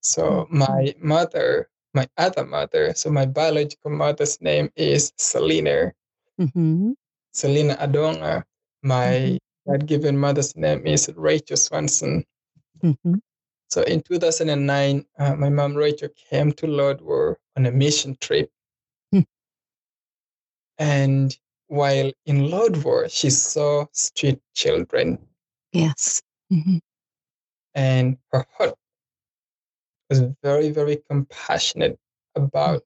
So, 0.00 0.46
my 0.50 0.94
mother, 1.00 1.68
my 1.94 2.08
other 2.16 2.44
mother, 2.44 2.94
so 2.94 3.10
my 3.10 3.26
biological 3.26 3.90
mother's 3.90 4.40
name 4.40 4.70
is 4.76 5.12
Selena, 5.16 5.92
hmm 6.38 6.92
Selena 7.32 7.76
Adonga. 7.76 8.44
My 8.82 9.38
God 9.68 9.86
given 9.86 10.16
mother's 10.16 10.56
name 10.56 10.86
is 10.86 11.10
Rachel 11.16 11.56
Swanson. 11.56 12.24
hmm 12.80 13.14
So 13.68 13.82
in 13.82 14.02
2009, 14.02 15.04
uh, 15.18 15.34
my 15.36 15.48
mom 15.50 15.74
Rachel 15.74 16.08
came 16.30 16.52
to 16.52 16.66
Lodwar 16.66 17.36
on 17.56 17.66
a 17.66 17.72
mission 17.72 18.16
trip. 18.20 18.50
Hmm. 19.12 19.20
And 20.78 21.36
while 21.68 22.10
in 22.26 22.48
Lodwar, 22.50 23.10
she 23.10 23.30
saw 23.30 23.86
street 23.92 24.40
children, 24.54 25.18
Yes. 25.72 26.22
hmm 26.50 26.78
and 27.74 28.16
her 28.32 28.44
heart 28.56 28.74
was 30.10 30.22
very, 30.42 30.70
very 30.70 30.96
compassionate 31.08 31.98
about 32.34 32.82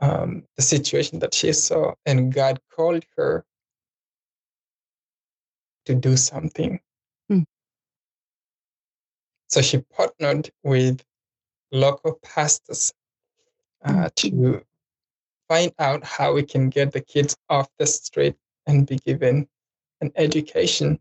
um, 0.00 0.42
the 0.56 0.62
situation 0.62 1.20
that 1.20 1.32
she 1.32 1.52
saw. 1.52 1.94
And 2.04 2.34
God 2.34 2.60
called 2.74 3.04
her 3.16 3.44
to 5.86 5.94
do 5.94 6.16
something. 6.16 6.80
Hmm. 7.28 7.42
So 9.48 9.62
she 9.62 9.78
partnered 9.78 10.50
with 10.64 11.02
local 11.70 12.18
pastors 12.22 12.92
uh, 13.84 14.10
to 14.16 14.62
find 15.52 15.72
out 15.78 16.02
how 16.02 16.32
we 16.32 16.42
can 16.42 16.70
get 16.70 16.92
the 16.92 17.00
kids 17.02 17.36
off 17.50 17.68
the 17.78 17.86
street 17.86 18.34
and 18.66 18.86
be 18.86 18.96
given 18.96 19.46
an 20.00 20.10
education. 20.16 20.98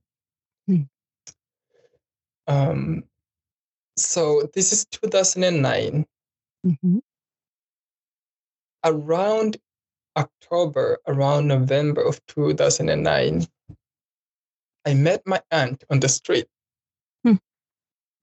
Hmm. 0.68 0.82
Um, 2.48 3.04
so 3.96 4.50
this 4.54 4.74
is 4.74 4.86
2009. 4.92 6.06
hmm 6.66 6.98
Around 8.84 9.56
October, 10.18 10.98
around 11.08 11.48
November 11.48 12.02
of 12.02 12.20
2009, 12.26 13.48
I 14.86 14.94
met 14.96 15.22
my 15.26 15.42
aunt 15.52 15.86
on 15.90 16.02
the 16.02 16.10
street. 16.10 16.48
Hmm. 17.24 17.40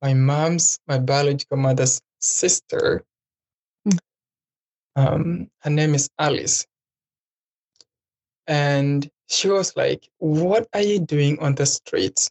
My 0.02 0.12
mom's, 0.12 0.78
my 0.86 0.98
biological 0.98 1.56
mother's 1.56 2.02
sister. 2.20 3.02
Um, 4.98 5.48
her 5.60 5.70
name 5.70 5.94
is 5.94 6.10
Alice. 6.18 6.66
And 8.48 9.08
she 9.28 9.48
was 9.48 9.76
like, 9.76 10.08
What 10.18 10.66
are 10.74 10.82
you 10.82 10.98
doing 10.98 11.38
on 11.38 11.54
the 11.54 11.66
streets? 11.66 12.30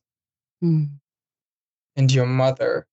Mm. 0.61 0.89
And 1.95 2.11
your 2.11 2.25
mother 2.25 2.85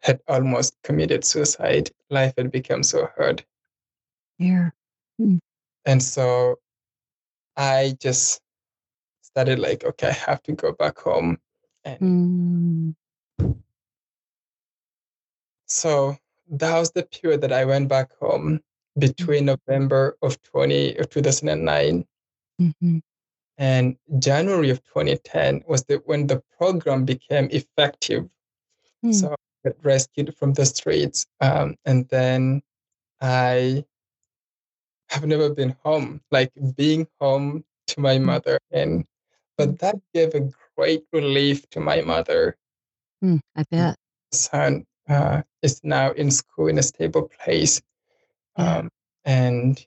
had 0.00 0.22
almost 0.28 0.76
committed 0.82 1.24
suicide. 1.24 1.90
Life 2.08 2.32
had 2.38 2.50
become 2.50 2.82
so 2.82 3.10
hard. 3.16 3.44
Here. 4.38 4.74
And 5.84 6.02
so 6.02 6.58
I 7.54 7.96
just 8.00 8.40
started 9.20 9.58
like, 9.58 9.84
okay, 9.84 10.08
I 10.08 10.12
have 10.12 10.42
to 10.44 10.52
go 10.52 10.72
back 10.72 10.98
home. 10.98 11.38
And 11.84 12.00
Mm. 12.00 13.54
so 15.66 16.16
that 16.58 16.78
was 16.78 16.92
the 16.92 17.04
period 17.04 17.40
that 17.42 17.52
I 17.52 17.64
went 17.64 17.88
back 17.88 18.10
home 18.18 18.60
between 18.98 19.46
November 19.46 20.16
of 20.22 20.40
20 20.42 20.96
of 20.96 21.10
2009 21.10 22.04
hmm 22.58 22.98
and 23.58 23.96
January 24.18 24.70
of 24.70 24.82
2010 24.84 25.62
was 25.66 25.84
the 25.84 26.02
when 26.06 26.26
the 26.26 26.42
program 26.58 27.04
became 27.04 27.48
effective. 27.50 28.28
Hmm. 29.02 29.12
So 29.12 29.32
I 29.32 29.68
got 29.68 29.76
rescued 29.84 30.34
from 30.36 30.54
the 30.54 30.66
streets. 30.66 31.26
Um, 31.40 31.76
and 31.84 32.08
then 32.08 32.62
I 33.20 33.84
have 35.08 35.26
never 35.26 35.50
been 35.50 35.76
home, 35.84 36.20
like 36.30 36.52
being 36.76 37.06
home 37.20 37.64
to 37.88 38.00
my 38.00 38.18
mother. 38.18 38.58
And 38.72 39.04
but 39.56 39.78
that 39.78 39.96
gave 40.12 40.34
a 40.34 40.50
great 40.76 41.04
relief 41.12 41.68
to 41.70 41.80
my 41.80 42.00
mother. 42.00 42.56
Mm. 43.22 43.40
I 43.54 43.64
bet. 43.70 43.96
Son 44.32 44.84
uh, 45.08 45.42
is 45.62 45.80
now 45.84 46.12
in 46.12 46.30
school 46.30 46.68
in 46.68 46.78
a 46.78 46.82
stable 46.82 47.30
place. 47.44 47.80
Yeah. 48.58 48.78
Um, 48.78 48.90
and 49.24 49.84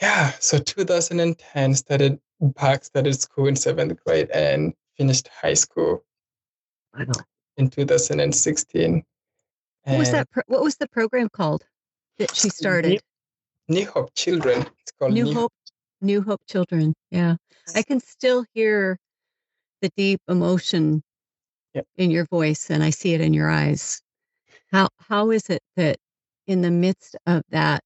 yeah, 0.00 0.32
so 0.40 0.58
2010 0.58 1.74
started 1.74 2.18
back, 2.40 2.84
started 2.84 3.20
school 3.20 3.46
in 3.48 3.56
seventh 3.56 3.98
grade 4.04 4.30
and 4.30 4.72
finished 4.96 5.28
high 5.28 5.54
school 5.54 6.04
Wow. 6.94 7.04
in 7.56 7.68
2016. 7.70 9.04
What 9.84 9.98
was 9.98 10.10
that? 10.10 10.30
Pro- 10.30 10.42
what 10.46 10.62
was 10.62 10.76
the 10.76 10.88
program 10.88 11.28
called 11.28 11.64
that 12.18 12.34
she 12.34 12.48
started? 12.48 13.00
New 13.68 13.86
Hope 13.86 14.12
Children. 14.14 14.66
It's 14.80 14.92
called 14.98 15.12
New 15.12 15.32
Hope. 15.32 15.52
New 16.00 16.22
Hope 16.22 16.40
Children. 16.48 16.94
Yeah, 17.10 17.36
I 17.74 17.82
can 17.82 18.00
still 18.00 18.44
hear 18.54 18.98
the 19.82 19.90
deep 19.96 20.20
emotion 20.28 21.02
Yep. 21.74 21.86
in 21.98 22.10
your 22.10 22.24
voice, 22.26 22.68
and 22.70 22.82
I 22.82 22.90
see 22.90 23.14
it 23.14 23.20
in 23.20 23.32
your 23.32 23.48
eyes. 23.48 24.02
How 24.72 24.88
how 24.98 25.30
is 25.30 25.48
it 25.50 25.62
that 25.76 25.96
in 26.46 26.62
the 26.62 26.70
midst 26.70 27.16
of 27.26 27.42
that 27.50 27.82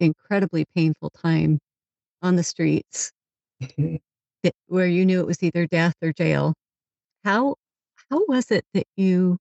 incredibly 0.00 0.64
painful 0.76 1.10
time 1.10 1.58
on 2.22 2.36
the 2.36 2.44
streets, 2.44 3.12
that, 3.78 4.52
where 4.68 4.86
you 4.86 5.04
knew 5.04 5.20
it 5.20 5.26
was 5.26 5.42
either 5.42 5.66
death 5.66 5.94
or 6.02 6.12
jail, 6.12 6.54
how 7.24 7.56
how 8.10 8.24
was 8.28 8.50
it 8.52 8.64
that 8.74 8.86
you 8.96 9.38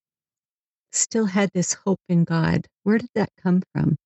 still 0.91 1.25
had 1.25 1.49
this 1.53 1.73
hope 1.73 1.99
in 2.09 2.23
God? 2.23 2.67
Where 2.83 2.97
did 2.97 3.09
that 3.15 3.29
come 3.41 3.61
from? 3.73 3.97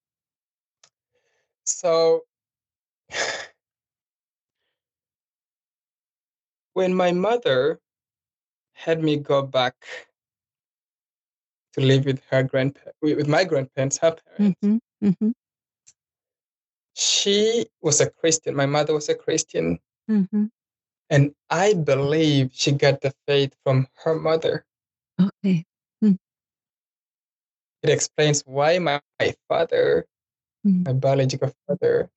So 1.63 2.24
when 6.74 6.94
my 6.94 7.12
mother 7.13 7.80
had 8.80 9.04
me 9.04 9.18
go 9.18 9.42
back 9.44 9.76
to 11.74 11.82
live 11.82 12.06
with 12.06 12.22
her 12.32 12.44
grandpa 12.44 12.92
with 13.02 13.28
my 13.28 13.44
grandparents, 13.44 13.98
her 14.00 14.15
parents, 14.15 14.58
hmm 14.62 14.78
hmm 15.04 15.32
she 16.96 17.65
was 17.82 18.02
a 18.02 18.10
Christian. 18.10 18.56
My 18.56 18.65
mother 18.65 18.94
was 18.94 19.10
a 19.10 19.15
Christian. 19.15 19.80
hmm 20.08 20.46
And 21.10 21.34
I 21.50 21.74
believe 21.74 22.52
she 22.54 22.72
got 22.72 23.02
the 23.02 23.13
faith 23.28 23.56
from 23.63 23.88
her 24.04 24.15
mother. 24.15 24.65
Okay. 25.20 25.65
It 27.82 27.89
explains 27.89 28.42
why 28.46 28.80
my, 28.80 29.02
my 29.20 29.36
father, 29.48 30.06
Mm. 30.68 30.86
my 30.86 30.92
biological 30.92 31.54
father, 31.65 32.10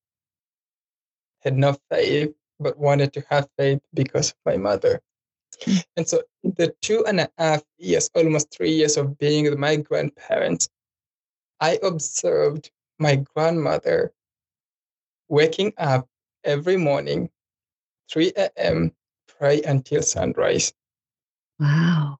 had 1.43 1.57
no 1.57 1.77
faith 1.91 2.35
but 2.59 2.77
wanted 2.77 3.13
to 3.15 3.21
have 3.31 3.49
faith 3.57 3.81
because 3.95 4.31
of 4.31 4.37
my 4.45 4.57
mother. 4.57 5.01
Mm. 5.61 5.85
And 5.97 6.09
so, 6.09 6.23
the 6.43 6.75
two 6.83 7.05
and 7.07 7.21
a 7.21 7.31
half 7.39 7.63
years, 7.79 8.11
almost 8.15 8.51
three 8.51 8.73
years 8.73 8.97
of 8.97 9.19
being 9.19 9.45
with 9.45 9.59
my 9.59 9.77
grandparents, 9.77 10.69
I 11.61 11.79
observed 11.83 12.71
my 12.99 13.17
grandmother 13.17 14.13
waking 15.29 15.73
up 15.79 16.09
every 16.45 16.77
morning, 16.77 17.31
3 18.11 18.33
a.m., 18.37 18.93
pray 19.39 19.63
until 19.63 20.03
sunrise. 20.03 20.73
Wow. 21.59 22.19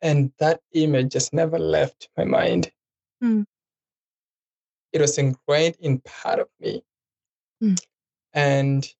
And 0.00 0.32
that 0.38 0.60
image 0.72 1.12
just 1.12 1.32
never 1.32 1.58
left 1.58 2.08
my 2.16 2.24
mind. 2.24 2.72
Mm. 3.22 3.44
It 4.92 5.00
was 5.00 5.18
ingrained 5.18 5.76
in 5.80 6.00
part 6.00 6.40
of 6.40 6.48
me. 6.60 6.82
Mm. 7.62 7.80
And 8.32 8.94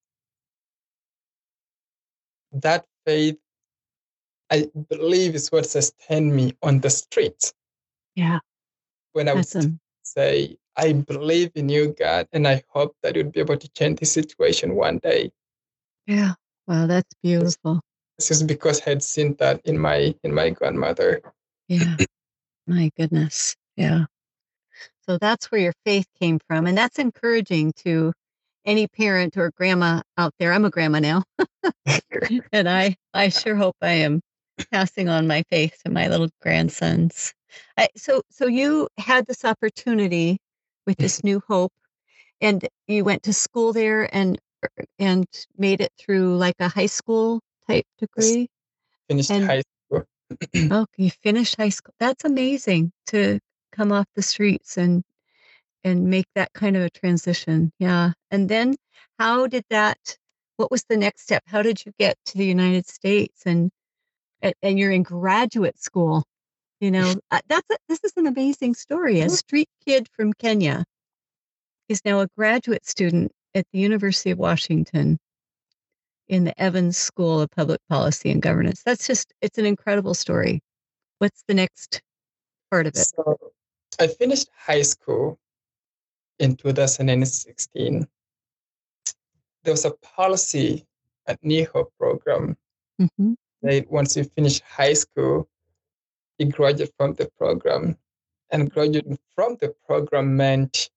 that 2.55 2.87
faith, 3.07 3.39
I 4.51 4.71
believe, 4.89 5.35
is 5.35 5.51
what 5.51 5.67
sustained 5.67 6.35
me 6.35 6.57
on 6.63 6.81
the 6.81 6.91
streets 6.91 7.55
Yeah. 8.15 8.41
when 9.13 9.29
I 9.29 9.35
was 9.35 9.53
That's 9.53 9.67
um 9.67 9.81
say, 10.03 10.57
I 10.77 10.93
believe 10.93 11.53
in 11.55 11.69
you, 11.69 11.95
God, 11.99 12.29
and 12.33 12.47
I 12.47 12.63
hope 12.69 12.97
that 13.03 13.17
you'd 13.17 13.33
be 13.33 13.41
able 13.41 13.57
to 13.57 13.69
change 13.71 14.01
the 14.01 14.07
situation 14.07 14.75
one 14.75 14.99
day. 14.99 15.33
Yeah. 16.07 16.35
Wow, 16.67 16.87
that's 16.87 17.15
beautiful. 17.23 17.81
This 18.19 18.31
is 18.31 18.43
because 18.43 18.81
I 18.87 18.91
had 18.91 19.03
seen 19.03 19.35
that 19.37 19.61
in 19.65 19.79
my 19.79 20.15
in 20.23 20.35
my 20.35 20.51
grandmother. 20.51 21.23
Yeah. 21.69 21.97
My 22.67 22.91
goodness. 22.97 23.57
Yeah. 23.77 24.05
So 25.07 25.19
that's 25.19 25.51
where 25.51 25.61
your 25.61 25.75
faith 25.85 26.07
came 26.21 26.39
from. 26.47 26.67
And 26.67 26.77
that's 26.79 26.99
encouraging 26.99 27.73
to 27.85 28.13
any 28.65 28.87
parent 28.87 29.37
or 29.37 29.51
grandma 29.57 30.03
out 30.17 30.35
there. 30.39 30.53
I'm 30.53 30.65
a 30.65 30.71
grandma 30.71 31.01
now. 31.01 31.25
and 32.53 32.69
I 32.69 32.97
I 33.15 33.29
sure 33.29 33.57
hope 33.57 33.77
I 33.83 33.93
am 33.93 34.21
passing 34.71 35.09
on 35.09 35.27
my 35.27 35.43
faith 35.51 35.79
to 35.85 35.91
my 35.91 36.09
little 36.09 36.29
grandsons. 36.41 37.35
I, 37.77 37.89
so 37.97 38.23
so 38.31 38.47
you 38.47 38.89
had 38.99 39.27
this 39.27 39.45
opportunity 39.45 40.39
with 40.87 40.97
mm-hmm. 40.97 41.03
this 41.03 41.25
new 41.25 41.43
hope 41.47 41.73
and 42.41 42.67
you 42.87 43.05
went 43.05 43.25
to 43.25 43.33
school 43.33 43.73
there 43.73 44.09
and 44.15 44.39
and 44.99 45.27
made 45.57 45.81
it 45.81 45.93
through 45.99 46.37
like 46.37 46.57
a 46.61 46.69
high 46.69 46.87
school 46.87 47.41
type 47.67 47.87
degree 47.99 48.49
Finished 49.09 49.31
And- 49.31 49.45
high 49.45 49.63
school. 49.63 50.05
oh 50.71 50.87
you 50.97 51.11
finished 51.11 51.57
high 51.57 51.69
school 51.69 51.95
that's 51.99 52.25
amazing 52.25 52.91
to 53.07 53.39
come 53.71 53.93
off 53.93 54.07
the 54.15 54.23
streets 54.23 54.79
and 54.79 55.03
and 55.85 56.09
make 56.09 56.27
that 56.35 56.53
kind 56.53 56.77
of 56.77 56.83
a 56.83 56.91
transition 56.91 57.73
yeah. 57.79 58.13
And 58.31 58.49
then 58.49 58.77
how 59.19 59.47
did 59.47 59.65
that 59.71 60.17
what 60.57 60.71
was 60.71 60.85
the 60.89 60.97
next 60.97 61.23
step? 61.23 61.43
How 61.47 61.63
did 61.63 61.85
you 61.85 61.93
get 61.99 62.17
to 62.27 62.39
the 62.39 62.47
united 62.47 62.87
states 62.87 63.43
and 63.47 63.71
and, 64.63 64.79
you're 64.79 64.91
in 64.91 65.03
graduate 65.03 65.81
school 65.81 66.25
you 66.81 66.91
know? 66.91 67.15
Uh, 67.31 67.41
that's 67.49 67.71
a, 67.71 67.77
this 67.89 68.01
is 68.03 68.13
an 68.17 68.27
amazing 68.27 68.75
story. 68.75 69.21
A 69.21 69.29
street 69.29 69.69
kid 69.87 70.09
from 70.17 70.33
kenya 70.33 70.85
is 71.89 72.05
now 72.05 72.21
a 72.21 72.29
graduate 72.37 72.87
student 72.87 73.33
at 73.55 73.67
the 73.73 73.79
university 73.79 74.31
of 74.31 74.39
washington 74.39 75.19
in 76.29 76.45
the 76.45 76.61
evans 76.61 76.97
school 76.97 77.41
of 77.41 77.51
public 77.51 77.81
policy 77.89 78.31
and 78.31 78.41
governance. 78.41 78.83
That's 78.83 79.07
just 79.07 79.33
it's 79.43 79.59
an 79.59 79.67
incredible 79.67 80.15
story. 80.15 80.63
What's 81.19 81.45
the 81.47 81.55
next 81.55 82.01
part 82.71 82.87
of 82.87 82.95
it? 82.95 83.07
So 83.17 83.39
I 84.01 84.07
finished 84.07 84.49
high 84.57 84.83
school 84.83 85.39
in 86.43 86.57
2016. 86.57 88.07
There 89.63 89.73
was 89.73 89.85
a 89.85 89.93
policy 90.03 90.85
at 91.27 91.39
New 91.45 91.65
Hope 91.73 91.93
program 91.97 92.57
Mhm. 93.01 93.37
that 93.63 93.89
once 93.91 94.17
you 94.17 94.25
finish 94.25 94.61
high 94.61 94.93
school, 94.95 95.49
you 96.39 96.47
graduate 96.47 96.93
from 96.99 97.15
the 97.15 97.31
program. 97.39 97.97
And 98.51 98.71
graduating 98.71 99.19
from 99.35 99.57
the 99.57 99.71
program 99.87 100.37
meant 100.37 100.91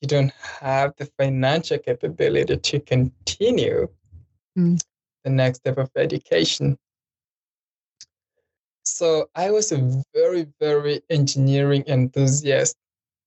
you 0.00 0.08
don't 0.08 0.32
have 0.32 0.94
the 0.96 1.06
financial 1.18 1.78
capability 1.78 2.56
to 2.56 2.80
continue 2.80 3.88
Mm. 4.56 4.80
the 5.24 5.30
next 5.30 5.58
step 5.58 5.78
of 5.78 5.90
education. 5.96 6.78
So 8.84 9.28
I 9.34 9.50
was 9.50 9.72
a 9.72 9.78
very, 10.14 10.44
very 10.60 11.02
engineering 11.10 11.84
enthusiast 11.88 12.76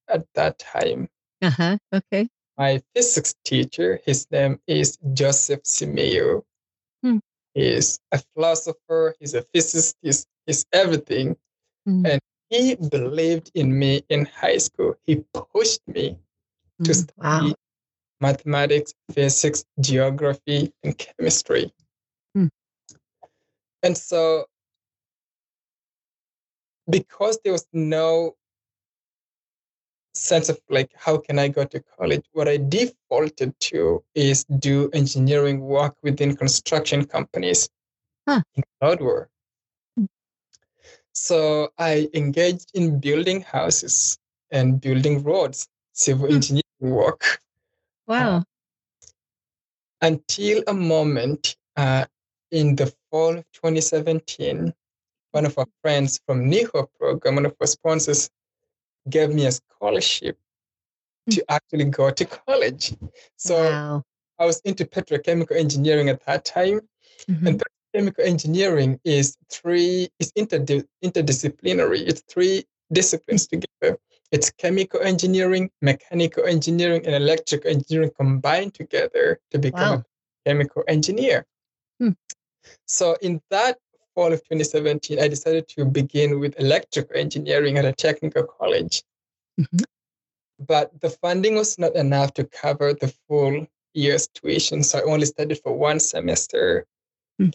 at 0.07 0.25
that 0.33 0.59
time. 0.59 1.09
Uh-huh 1.41 1.77
okay 1.93 2.27
My 2.57 2.81
physics 2.95 3.35
teacher, 3.43 3.99
his 4.05 4.27
name 4.31 4.59
is 4.65 4.97
Joseph 5.13 5.63
Simeo. 5.63 6.43
Hmm. 7.03 7.19
He's 7.53 7.99
a 8.11 8.19
philosopher, 8.33 9.15
he's 9.19 9.33
a 9.33 9.43
physicist, 9.53 9.97
he's, 10.01 10.25
he's 10.45 10.65
everything. 10.71 11.35
Mm. 11.87 12.07
And 12.07 12.21
he 12.49 12.75
believed 12.75 13.51
in 13.55 13.77
me 13.77 14.03
in 14.07 14.25
high 14.25 14.57
school. 14.57 14.95
He 15.03 15.25
pushed 15.33 15.85
me 15.87 16.17
to 16.83 16.91
Mm, 16.91 16.95
study 16.95 17.49
wow 17.51 17.55
mathematics, 18.21 18.93
physics, 19.11 19.65
geography, 19.79 20.73
and 20.83 20.97
chemistry. 20.97 21.73
Hmm. 22.33 22.47
And 23.83 23.97
so, 23.97 24.45
because 26.89 27.39
there 27.43 27.53
was 27.53 27.67
no 27.73 28.35
sense 30.15 30.49
of 30.49 30.59
like, 30.69 30.91
how 30.95 31.17
can 31.17 31.39
I 31.39 31.47
go 31.47 31.65
to 31.65 31.79
college? 31.97 32.23
What 32.31 32.47
I 32.47 32.57
defaulted 32.57 33.59
to 33.71 34.03
is 34.15 34.43
do 34.45 34.89
engineering 34.93 35.61
work 35.61 35.95
within 36.03 36.35
construction 36.35 37.05
companies 37.05 37.69
Huh. 38.27 38.41
in 38.55 38.63
Lodwar. 38.81 39.27
Hmm. 39.97 40.05
So 41.13 41.69
I 41.77 42.09
engaged 42.13 42.71
in 42.73 42.99
building 42.99 43.41
houses 43.41 44.17
and 44.51 44.81
building 44.81 45.23
roads, 45.23 45.67
civil 45.93 46.27
Hmm. 46.27 46.35
engineering 46.35 46.63
work 46.79 47.41
wow 48.07 48.43
until 50.01 50.63
a 50.67 50.73
moment 50.73 51.55
uh, 51.75 52.05
in 52.51 52.75
the 52.75 52.93
fall 53.09 53.37
of 53.37 53.45
2017, 53.53 54.73
one 55.31 55.45
of 55.45 55.57
our 55.57 55.65
friends 55.81 56.19
from 56.25 56.47
New 56.47 56.69
Hope 56.73 56.91
program, 56.99 57.35
one 57.35 57.45
of 57.45 57.55
our 57.59 57.67
sponsors, 57.67 58.29
gave 59.09 59.33
me 59.33 59.45
a 59.45 59.51
scholarship 59.51 60.37
to 61.31 61.43
actually 61.49 61.85
go 61.85 62.11
to 62.11 62.25
college. 62.25 62.95
So 63.37 63.55
wow 63.55 64.03
I 64.37 64.45
was 64.45 64.59
into 64.65 64.85
petrochemical 64.85 65.55
engineering 65.55 66.09
at 66.09 66.25
that 66.25 66.45
time. 66.45 66.81
Mhm. 67.29 67.47
And 67.47 67.63
petrochemical 67.63 68.25
engineering 68.25 68.99
is 69.05 69.37
three, 69.49 70.09
it's 70.19 70.31
interdi- 70.33 70.87
interdisciplinary. 71.03 72.01
It's 72.05 72.21
three 72.27 72.65
disciplines 72.91 73.47
together. 73.47 73.97
It's 74.31 74.51
chemical 74.51 74.99
engineering, 75.01 75.71
mechanical 75.81 76.43
engineering, 76.45 77.05
and 77.05 77.15
electrical 77.15 77.71
engineering 77.71 78.11
combined 78.19 78.73
together 78.73 79.39
to 79.51 79.59
become 79.59 79.99
Wow. 79.99 80.03
a 80.45 80.49
chemical 80.49 80.83
engineer. 80.87 81.45
Hmm. 81.99 82.11
So 82.85 83.15
in 83.21 83.41
that 83.51 83.79
fall 84.15 84.33
of 84.33 84.41
2017, 84.45 85.19
I 85.19 85.27
decided 85.27 85.67
to 85.69 85.85
begin 85.85 86.39
with 86.39 86.59
electrical 86.59 87.15
engineering 87.17 87.77
at 87.77 87.85
a 87.85 87.93
technical 87.93 88.43
college. 88.43 89.03
Mhm. 89.59 89.83
But 90.59 90.99
the 91.01 91.09
funding 91.09 91.55
was 91.55 91.77
not 91.77 91.95
enough 91.95 92.33
to 92.35 92.45
cover 92.45 92.93
the 92.93 93.13
full 93.27 93.67
year's 93.93 94.27
tuition. 94.29 94.83
So 94.83 94.99
I 94.99 95.03
only 95.03 95.25
studied 95.25 95.59
for 95.61 95.73
one 95.77 95.99
semester. 95.99 96.85
Hmm. 97.39 97.49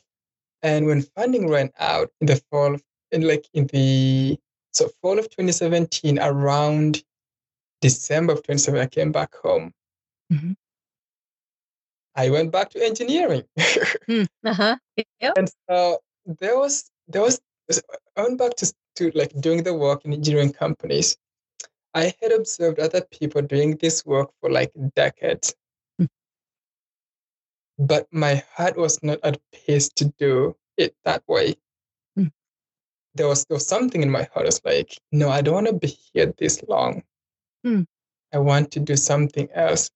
And 0.62 0.86
when 0.86 1.02
funding 1.02 1.48
ran 1.48 1.70
out 1.78 2.12
in 2.20 2.26
the 2.26 2.36
fall, 2.50 2.76
in 3.12 3.22
like 3.22 3.46
in 3.54 3.66
the 3.68 4.38
so 4.72 4.88
fall 5.02 5.18
of 5.18 5.28
2017, 5.30 6.18
around 6.18 7.02
December 7.80 8.34
of 8.34 8.42
2017, 8.42 8.82
I 8.82 8.86
came 8.86 9.12
back 9.12 9.34
home. 9.34 9.72
Mhm. 10.32 10.56
I 12.16 12.28
went 12.30 12.52
back 12.52 12.70
to 12.70 12.84
engineering. 12.84 13.44
Hmm. 14.06 14.24
uh-huh 14.44 14.76
yep 15.20 15.34
and 15.38 15.50
so 15.68 15.98
there 16.38 16.56
was 16.56 16.90
there 17.08 17.22
was 17.22 17.40
I 18.16 18.22
went 18.22 18.38
back 18.38 18.54
to, 18.56 18.72
to 18.96 19.12
like 19.14 19.32
doing 19.40 19.62
the 19.62 19.74
work 19.74 20.04
in 20.04 20.12
engineering 20.12 20.52
companies. 20.52 21.16
I 21.94 22.14
had 22.20 22.32
observed 22.32 22.78
other 22.78 23.00
people 23.00 23.42
doing 23.42 23.76
this 23.76 24.04
work 24.06 24.30
for 24.40 24.50
like 24.50 24.72
decades. 24.94 25.54
Hmm. 25.98 26.06
But 27.78 28.06
my 28.12 28.42
heart 28.54 28.76
was 28.76 29.02
not 29.02 29.18
at 29.24 29.40
peace 29.52 29.88
to 29.96 30.12
do 30.18 30.56
it 30.76 30.94
that 31.04 31.22
way. 31.26 31.56
Hmm. 32.16 32.28
There 33.14 33.28
was 33.28 33.44
there 33.46 33.56
was 33.56 33.66
something 33.66 34.02
in 34.02 34.10
my 34.10 34.28
heart 34.32 34.46
was 34.46 34.60
like, 34.64 34.96
no, 35.10 35.30
I 35.30 35.40
don't 35.40 35.54
want 35.54 35.66
to 35.66 35.72
be 35.72 35.98
here 36.12 36.32
this 36.38 36.62
long. 36.68 37.02
Hmm. 37.64 37.82
I 38.32 38.38
want 38.38 38.70
to 38.72 38.80
do 38.80 38.96
something 38.96 39.48
else. 39.52 39.90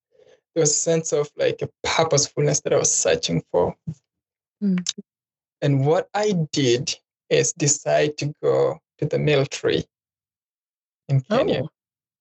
There 0.54 0.62
was 0.62 0.70
a 0.70 0.74
sense 0.74 1.12
of 1.12 1.30
like 1.36 1.62
a 1.62 1.70
purposefulness 1.82 2.60
that 2.60 2.72
I 2.72 2.78
was 2.78 2.92
searching 2.92 3.42
for. 3.50 3.76
Hmm. 4.60 4.76
And 5.64 5.86
what 5.86 6.10
I 6.12 6.32
did 6.52 6.94
is 7.30 7.54
decide 7.54 8.18
to 8.18 8.34
go 8.42 8.80
to 8.98 9.06
the 9.06 9.18
military 9.18 9.84
in 11.08 11.22
Kenya. 11.22 11.62
oh. 11.62 11.70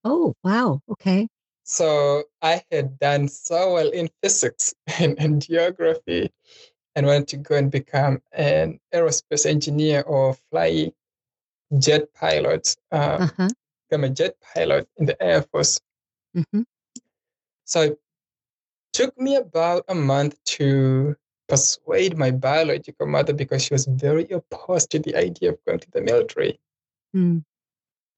Oh 0.06 0.34
wow. 0.46 0.80
Okay. 0.90 1.28
So 1.64 2.24
I 2.42 2.64
had 2.72 2.98
done 3.00 3.28
so 3.28 3.74
well 3.74 3.90
in 3.90 4.10
physics 4.22 4.74
and, 5.00 5.20
and 5.20 5.42
geography 5.42 6.32
and 6.96 7.06
wanted 7.06 7.28
to 7.30 7.38
go 7.38 7.56
and 7.58 7.70
become 7.70 8.22
an 8.32 8.80
aerospace 8.94 9.46
engineer 9.46 10.04
or 10.04 10.38
fly 10.50 10.94
jet 11.80 12.14
pilot, 12.14 12.78
um, 12.94 13.24
uh-huh. 13.24 13.50
become 13.90 14.06
a 14.06 14.10
jet 14.10 14.38
pilot 14.40 14.88
in 14.96 15.06
the 15.06 15.22
Air 15.22 15.42
Force. 15.42 15.82
hmm 16.34 16.62
So 17.66 17.82
it 17.82 18.00
took 18.94 19.20
me 19.20 19.36
about 19.36 19.84
a 19.90 19.96
month 19.96 20.42
to 20.56 21.18
persuade 21.54 22.18
my 22.18 22.32
biological 22.32 23.06
mother 23.06 23.32
because 23.32 23.64
she 23.64 23.76
was 23.76 23.86
very 23.86 24.28
opposed 24.32 24.90
to 24.90 24.98
the 24.98 25.16
idea 25.16 25.52
of 25.52 25.64
going 25.66 25.78
to 25.78 25.92
the 25.92 26.02
military. 26.02 26.60
Mm. 27.16 27.44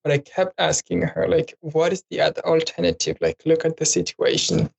But 0.03 0.13
I 0.13 0.19
kept 0.19 0.53
asking 0.57 1.01
her, 1.01 1.27
like, 1.27 1.53
what 1.59 1.91
is 1.91 2.05
the 2.09 2.21
other 2.21 2.41
alternative? 2.45 3.17
Like, 3.19 3.41
look 3.45 3.65
at 3.65 3.75
the 3.75 3.85
situation. 3.85 4.69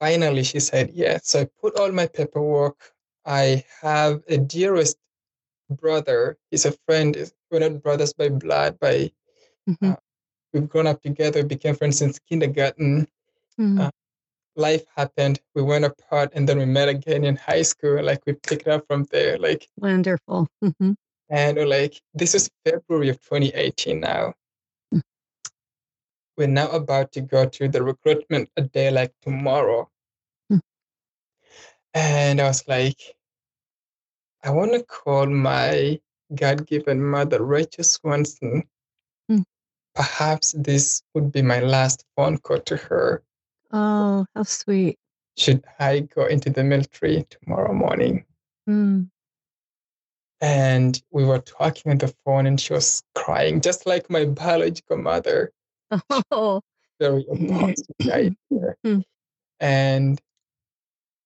Finally, 0.00 0.42
she 0.42 0.58
said, 0.58 0.90
yes. 0.92 1.28
So 1.28 1.42
I 1.42 1.48
put 1.60 1.78
all 1.78 1.92
my 1.92 2.08
paperwork. 2.08 2.92
I 3.24 3.64
have 3.80 4.22
a 4.28 4.38
dearest 4.38 4.96
brother. 5.70 6.36
He's 6.50 6.64
a 6.64 6.72
friend. 6.84 7.30
We're 7.48 7.60
not 7.60 7.80
brothers 7.80 8.12
by 8.12 8.30
blood, 8.30 8.80
by 8.80 9.12
Mm-hmm. 9.68 9.92
Uh, 9.92 9.96
we've 10.52 10.68
grown 10.68 10.86
up 10.86 11.00
together, 11.02 11.42
became 11.42 11.74
friends 11.74 11.98
since 11.98 12.18
kindergarten. 12.18 13.08
Mm. 13.58 13.80
Uh, 13.80 13.90
life 14.56 14.84
happened. 14.96 15.40
We 15.54 15.62
went 15.62 15.84
apart, 15.84 16.30
and 16.34 16.48
then 16.48 16.58
we 16.58 16.64
met 16.66 16.88
again 16.88 17.24
in 17.24 17.36
high 17.36 17.62
school. 17.62 18.02
Like 18.02 18.22
we 18.26 18.34
picked 18.34 18.68
up 18.68 18.86
from 18.86 19.04
there. 19.10 19.38
Like 19.38 19.68
Wonderful. 19.78 20.48
hmm 20.60 20.92
and 21.30 21.68
like 21.68 22.00
this 22.12 22.34
is 22.34 22.50
February 22.64 23.08
of 23.08 23.20
2018 23.22 24.00
now. 24.00 24.34
Mm. 24.94 25.02
We're 26.36 26.48
now 26.48 26.70
about 26.70 27.12
to 27.12 27.20
go 27.20 27.46
to 27.46 27.68
the 27.68 27.82
recruitment 27.82 28.50
a 28.56 28.62
day 28.62 28.90
like 28.90 29.12
tomorrow. 29.22 29.90
Mm. 30.52 30.60
And 31.94 32.40
I 32.40 32.44
was 32.44 32.66
like, 32.68 33.16
I 34.42 34.50
want 34.50 34.72
to 34.72 34.82
call 34.82 35.26
my 35.26 35.98
God 36.34 36.66
given 36.66 37.02
mother, 37.02 37.42
Rachel 37.42 37.84
Swanson. 37.84 38.64
Mm. 39.30 39.44
Perhaps 39.94 40.54
this 40.58 41.02
would 41.14 41.32
be 41.32 41.42
my 41.42 41.60
last 41.60 42.04
phone 42.16 42.38
call 42.38 42.60
to 42.60 42.76
her. 42.76 43.22
Oh, 43.76 44.24
how 44.36 44.44
sweet. 44.44 44.96
Should 45.36 45.64
I 45.80 46.00
go 46.00 46.26
into 46.26 46.48
the 46.48 46.62
military 46.62 47.26
tomorrow 47.28 47.74
morning? 47.74 48.24
Mm. 48.70 49.10
And 50.40 51.02
we 51.10 51.24
were 51.24 51.40
talking 51.40 51.90
on 51.90 51.98
the 51.98 52.14
phone, 52.24 52.46
and 52.46 52.60
she 52.60 52.72
was 52.72 53.02
crying, 53.16 53.60
just 53.60 53.84
like 53.84 54.08
my 54.08 54.26
biological 54.26 54.96
mother. 54.96 55.50
Oh, 56.30 56.60
very 57.00 57.24
the 57.28 57.74
idea. 58.12 58.74
Hmm. 58.84 59.00
And 59.58 60.20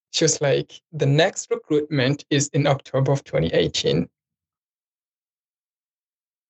she 0.09 0.23
was 0.23 0.41
like, 0.41 0.81
the 0.91 1.05
next 1.05 1.51
recruitment 1.51 2.25
is 2.31 2.47
in 2.47 2.65
October 2.65 3.11
of 3.11 3.23
2018. 3.23 4.09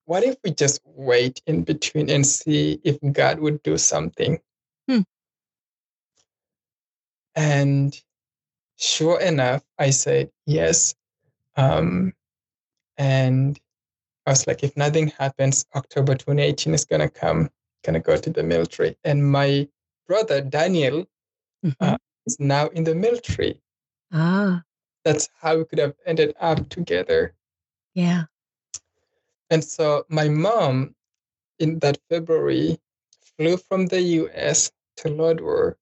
What 0.06 0.24
if 0.24 0.36
we 0.42 0.52
just 0.52 0.80
wait 0.84 1.42
in 1.46 1.62
between 1.62 2.08
and 2.08 2.26
see 2.26 2.80
if 2.84 2.96
God 3.12 3.38
would 3.40 3.62
do 3.62 3.76
something? 3.76 4.40
And 7.34 7.98
sure 8.76 9.20
enough, 9.20 9.62
I 9.78 9.90
said 9.90 10.30
yes. 10.46 10.94
Um, 11.56 12.12
and 12.96 13.58
I 14.26 14.30
was 14.30 14.46
like, 14.46 14.62
if 14.62 14.76
nothing 14.76 15.08
happens, 15.08 15.64
October 15.74 16.14
2018 16.14 16.74
is 16.74 16.84
going 16.84 17.00
to 17.00 17.08
come, 17.08 17.50
going 17.84 17.94
to 17.94 18.00
go 18.00 18.16
to 18.16 18.30
the 18.30 18.42
military. 18.42 18.96
And 19.04 19.30
my 19.30 19.68
brother, 20.06 20.40
Daniel, 20.40 21.06
Mhm. 21.64 21.76
Uh, 21.80 21.98
is 22.26 22.40
now 22.40 22.68
in 22.68 22.84
the 22.84 22.94
military. 22.94 23.60
ah, 24.12 24.62
That's 25.04 25.28
how 25.40 25.58
we 25.58 25.64
could 25.66 25.78
have 25.78 25.94
ended 26.06 26.34
up 26.40 26.68
together. 26.70 27.34
yeah. 27.94 28.24
And 29.50 29.64
so 29.64 30.04
my 30.08 30.28
mom, 30.28 30.94
in 31.58 31.78
that 31.80 31.98
February, 32.08 32.80
flew 33.36 33.56
from 33.56 33.86
the 33.86 34.00
US 34.00 34.70
to 34.98 35.08
Lodwar. 35.08 35.76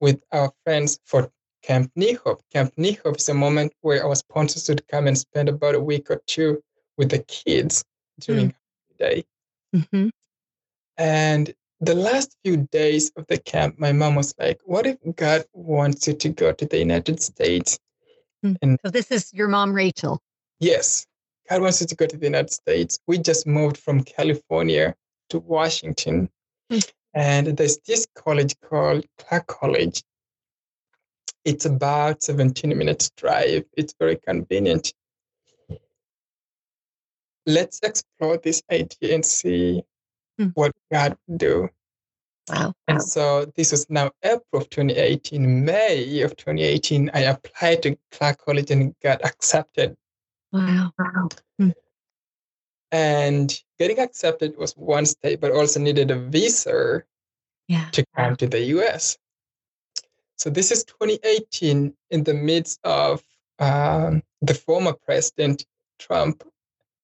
With 0.00 0.22
our 0.32 0.52
friends 0.64 0.98
for 1.04 1.30
Camp 1.62 1.92
New 1.94 2.18
Hope. 2.24 2.42
Camp 2.52 2.72
New 2.76 2.96
Hope 3.04 3.18
is 3.18 3.28
a 3.28 3.34
moment 3.34 3.72
where 3.82 4.04
our 4.04 4.14
sponsors 4.14 4.68
would 4.68 4.86
come 4.88 5.06
and 5.06 5.18
spend 5.18 5.48
about 5.48 5.74
a 5.74 5.80
week 5.80 6.10
or 6.10 6.22
two 6.26 6.62
with 6.96 7.10
the 7.10 7.18
kids 7.20 7.84
during 8.20 8.54
the 8.88 8.94
day. 8.98 9.24
hmm 9.92 10.08
And 10.96 11.54
the 11.80 11.94
last 11.94 12.36
few 12.44 12.68
days 12.72 13.10
of 13.16 13.26
the 13.26 13.38
camp, 13.38 13.78
my 13.78 13.92
mom 13.92 14.14
was 14.14 14.34
like, 14.38 14.60
What 14.64 14.86
if 14.86 14.96
God 15.16 15.44
wants 15.52 16.06
you 16.06 16.14
to 16.14 16.28
go 16.30 16.52
to 16.52 16.66
the 16.66 16.78
United 16.78 17.22
States? 17.22 17.78
So 18.42 18.90
this 18.90 19.10
is 19.10 19.32
your 19.34 19.48
mom, 19.48 19.74
Rachel. 19.74 20.20
Yes, 20.60 21.06
God 21.48 21.62
wants 21.62 21.80
you 21.80 21.86
to 21.86 21.94
go 21.94 22.06
to 22.06 22.16
the 22.16 22.26
United 22.26 22.50
States. 22.50 22.98
We 23.06 23.18
just 23.18 23.46
moved 23.46 23.76
from 23.76 24.02
California 24.02 24.94
to 25.28 25.38
Washington. 25.40 26.30
Hmm. 26.70 26.78
And 27.14 27.56
there's 27.56 27.78
this 27.78 28.06
college 28.14 28.54
called 28.60 29.04
Clark 29.18 29.46
College. 29.46 30.02
It's 31.44 31.64
about 31.64 32.22
17 32.22 32.76
minutes 32.76 33.10
drive. 33.16 33.64
It's 33.76 33.94
very 33.98 34.16
convenient. 34.16 34.92
Let's 37.46 37.80
explore 37.82 38.36
this 38.38 38.62
idea 38.70 39.14
and 39.14 39.24
see 39.24 39.82
Hmm. 40.38 40.48
what 40.54 40.72
God 40.92 41.16
would 41.26 41.38
do. 41.38 41.68
Wow. 42.48 42.74
And 42.88 43.02
so 43.02 43.44
this 43.56 43.72
was 43.72 43.88
now 43.90 44.10
April 44.22 44.62
of 44.62 44.70
2018. 44.70 45.64
May 45.64 46.20
of 46.22 46.36
2018, 46.36 47.10
I 47.12 47.20
applied 47.20 47.82
to 47.82 47.96
Clark 48.10 48.38
College 48.44 48.70
and 48.70 48.94
got 49.00 49.24
accepted. 49.24 49.96
Wow. 50.52 50.92
Wow. 50.98 51.28
And 52.92 53.56
getting 53.78 53.98
accepted 53.98 54.56
was 54.56 54.72
one 54.72 55.06
step, 55.06 55.40
but 55.40 55.52
also 55.52 55.80
needed 55.80 56.10
a 56.10 56.18
visa 56.18 57.02
Yeah. 57.68 57.88
to 57.92 58.04
come 58.16 58.36
to 58.36 58.46
the 58.46 58.60
US. 58.76 59.16
So 60.36 60.50
this 60.50 60.72
is 60.72 60.84
2018 60.84 61.94
in 62.10 62.24
the 62.24 62.34
midst 62.34 62.80
of 62.82 63.22
um, 63.58 64.22
the 64.40 64.54
former 64.54 64.94
president 64.94 65.66
Trump, 65.98 66.42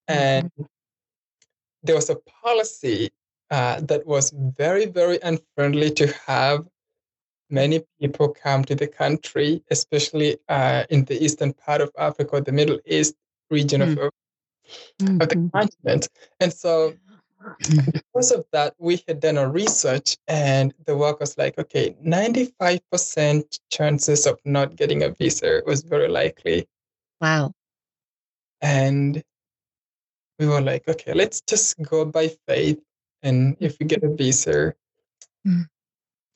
and 0.09 0.51
there 1.83 1.95
was 1.95 2.11
a 2.11 2.17
policy 2.17 3.11
uh, 3.51 3.81
that 3.83 4.07
was 4.07 4.31
very, 4.31 4.87
very 4.87 5.19
unfriendly 5.23 5.91
to 5.93 6.07
have 6.27 6.67
many 7.51 7.85
people 8.01 8.29
come 8.29 8.65
to 8.65 8.75
the 8.75 8.89
country, 8.89 9.63
especially 9.71 10.39
uh, 10.49 10.85
in 10.91 11.05
the 11.05 11.23
eastern 11.23 11.53
part 11.53 11.81
of 11.81 11.91
Africa, 11.99 12.41
the 12.41 12.53
Middle 12.53 12.81
East 12.87 13.15
region 13.51 13.83
of, 13.83 13.99
of 15.01 15.29
the 15.29 15.51
continent. 15.53 16.09
And 16.41 16.53
so 16.53 16.95
because 17.93 18.33
of 18.33 18.45
that, 18.53 18.75
we 18.79 19.03
had 19.07 19.21
done 19.21 19.37
a 19.37 19.49
research, 19.49 20.17
and 20.27 20.75
the 20.87 20.97
work 20.97 21.21
was 21.21 21.37
like, 21.39 21.59
okay, 21.59 21.95
95% 22.05 23.61
chances 23.71 24.27
of 24.27 24.41
not 24.45 24.77
getting 24.77 25.03
a 25.03 25.11
visa 25.11 25.63
was 25.67 25.83
very 25.83 26.09
likely. 26.09 26.67
Wow. 27.21 27.53
And 28.61 29.23
we 30.39 30.47
were 30.47 30.61
like, 30.61 30.89
okay, 30.89 31.15
let's 31.15 31.41
just 31.43 31.81
go 31.83 32.05
by 32.05 32.29
faith. 32.49 32.81
And 33.23 33.57
if 33.61 33.79
we 33.79 33.87
get 33.87 34.03
a 34.03 34.15
visa, 34.15 34.75
Mm. 35.47 35.69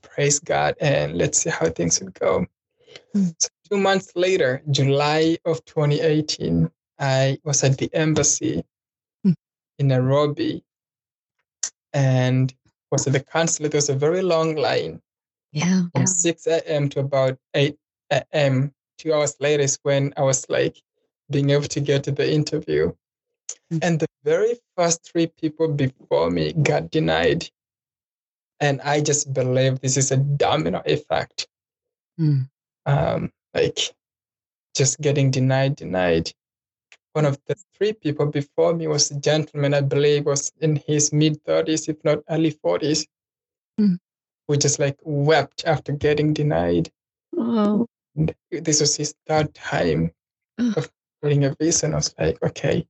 praise 0.02 0.38
God, 0.38 0.76
and 0.80 1.18
let's 1.18 1.38
see 1.38 1.50
how 1.50 1.68
things 1.68 2.00
would 2.00 2.14
go. 2.14 2.46
Mm. 3.16 3.34
So, 3.38 3.48
two 3.68 3.78
months 3.78 4.12
later, 4.14 4.62
July 4.70 5.36
of 5.44 5.64
2018, 5.64 6.70
I 7.00 7.38
was 7.44 7.64
at 7.64 7.78
the 7.78 7.88
embassy 7.94 8.62
Mm. 9.26 9.34
in 9.78 9.88
Nairobi 9.88 10.62
and 11.92 12.54
was 12.92 13.06
at 13.06 13.12
the 13.14 13.20
consulate. 13.20 13.72
There 13.72 13.78
was 13.78 13.88
a 13.88 13.94
very 13.94 14.22
long 14.22 14.54
line 14.56 15.00
Yeah. 15.52 15.84
from 15.94 16.06
6 16.06 16.46
a.m. 16.46 16.88
to 16.90 17.00
about 17.00 17.38
8 17.54 17.76
a.m. 18.10 18.72
Two 18.98 19.12
hours 19.14 19.34
later 19.40 19.62
is 19.62 19.78
when 19.82 20.12
I 20.16 20.22
was 20.22 20.48
like 20.50 20.80
being 21.30 21.50
able 21.50 21.68
to 21.68 21.80
get 21.80 22.04
to 22.04 22.12
the 22.12 22.30
interview. 22.30 22.92
Mm. 23.72 23.78
And 23.82 24.00
the 24.00 24.06
very 24.24 24.58
first 24.76 25.02
three 25.04 25.26
people 25.26 25.68
before 25.68 26.30
me 26.30 26.52
got 26.52 26.90
denied. 26.90 27.50
And 28.60 28.80
I 28.82 29.00
just 29.00 29.32
believe 29.32 29.80
this 29.80 29.96
is 29.96 30.10
a 30.10 30.18
domino 30.18 30.82
effect. 30.84 31.48
Mm. 32.18 32.50
Um, 32.84 33.32
like 33.54 33.78
just 34.74 35.00
getting 35.00 35.30
denied, 35.30 35.76
denied. 35.76 36.32
One 37.12 37.26
of 37.26 37.38
the 37.46 37.56
three 37.74 37.92
people 37.92 38.26
before 38.26 38.72
me 38.74 38.86
was 38.86 39.10
a 39.10 39.18
gentleman, 39.18 39.74
I 39.74 39.80
believe 39.80 40.26
was 40.26 40.52
in 40.60 40.76
his 40.76 41.12
mid 41.12 41.42
30s, 41.44 41.88
if 41.88 42.02
not 42.04 42.22
early 42.28 42.52
40s, 42.52 43.06
Mm. 43.80 43.98
who 44.46 44.56
just 44.56 44.78
like 44.78 44.96
wept 45.02 45.64
after 45.64 45.92
getting 45.92 46.32
denied. 46.34 46.90
Oh. 47.36 47.86
And 48.14 48.34
this 48.50 48.80
was 48.80 48.96
his 48.96 49.14
third 49.26 49.54
time 49.54 50.12
Ugh. 50.58 50.76
of 50.76 50.90
getting 51.22 51.44
a 51.44 51.54
visa. 51.58 51.86
And 51.86 51.94
I 51.94 51.98
was 51.98 52.14
like, 52.18 52.40
okay, 52.42 52.86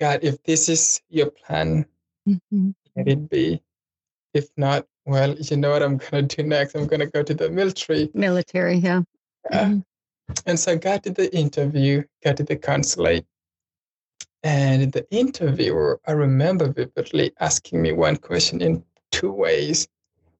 God, 0.00 0.20
if 0.22 0.42
this 0.44 0.68
is 0.68 1.00
your 1.08 1.30
plan, 1.30 1.84
Mhm. 2.26 2.74
let 2.96 3.08
it 3.08 3.28
be. 3.28 3.62
If 4.34 4.50
not, 4.56 4.86
well, 5.06 5.36
you 5.38 5.56
know 5.56 5.70
what 5.70 5.82
I'm 5.82 5.96
going 5.98 6.26
to 6.28 6.36
do 6.36 6.42
next? 6.48 6.74
I'm 6.74 6.86
going 6.86 7.00
to 7.00 7.06
go 7.06 7.22
to 7.22 7.34
the 7.34 7.48
military. 7.50 8.10
Military. 8.14 8.76
Yeah. 8.78 9.02
Uh, 9.50 9.64
Mhm. 9.64 9.84
And 10.46 10.58
so 10.58 10.72
I 10.72 10.76
got 10.76 11.02
to 11.04 11.10
the 11.10 11.34
interview, 11.34 12.04
got 12.24 12.36
to 12.38 12.44
the 12.44 12.56
consulate. 12.56 13.26
And 14.42 14.92
the 14.92 15.06
interviewer, 15.10 16.00
I 16.06 16.12
remember 16.12 16.72
vividly 16.72 17.32
asking 17.40 17.82
me 17.82 17.92
one 17.92 18.16
question 18.16 18.60
in 18.60 18.84
two 19.10 19.32
ways. 19.32 19.88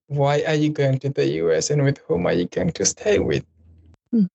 Why 0.07 0.43
are 0.47 0.55
you 0.55 0.71
going 0.71 0.99
to 1.01 1.11
the 1.11 1.27
US 1.43 1.71
and 1.71 1.83
with 1.83 1.99
whom 2.07 2.27
are 2.27 2.33
you 2.33 2.47
going 2.47 2.71
to 2.73 2.85
stay 2.85 3.19
with? 3.19 3.45
Hmm. 4.13 4.27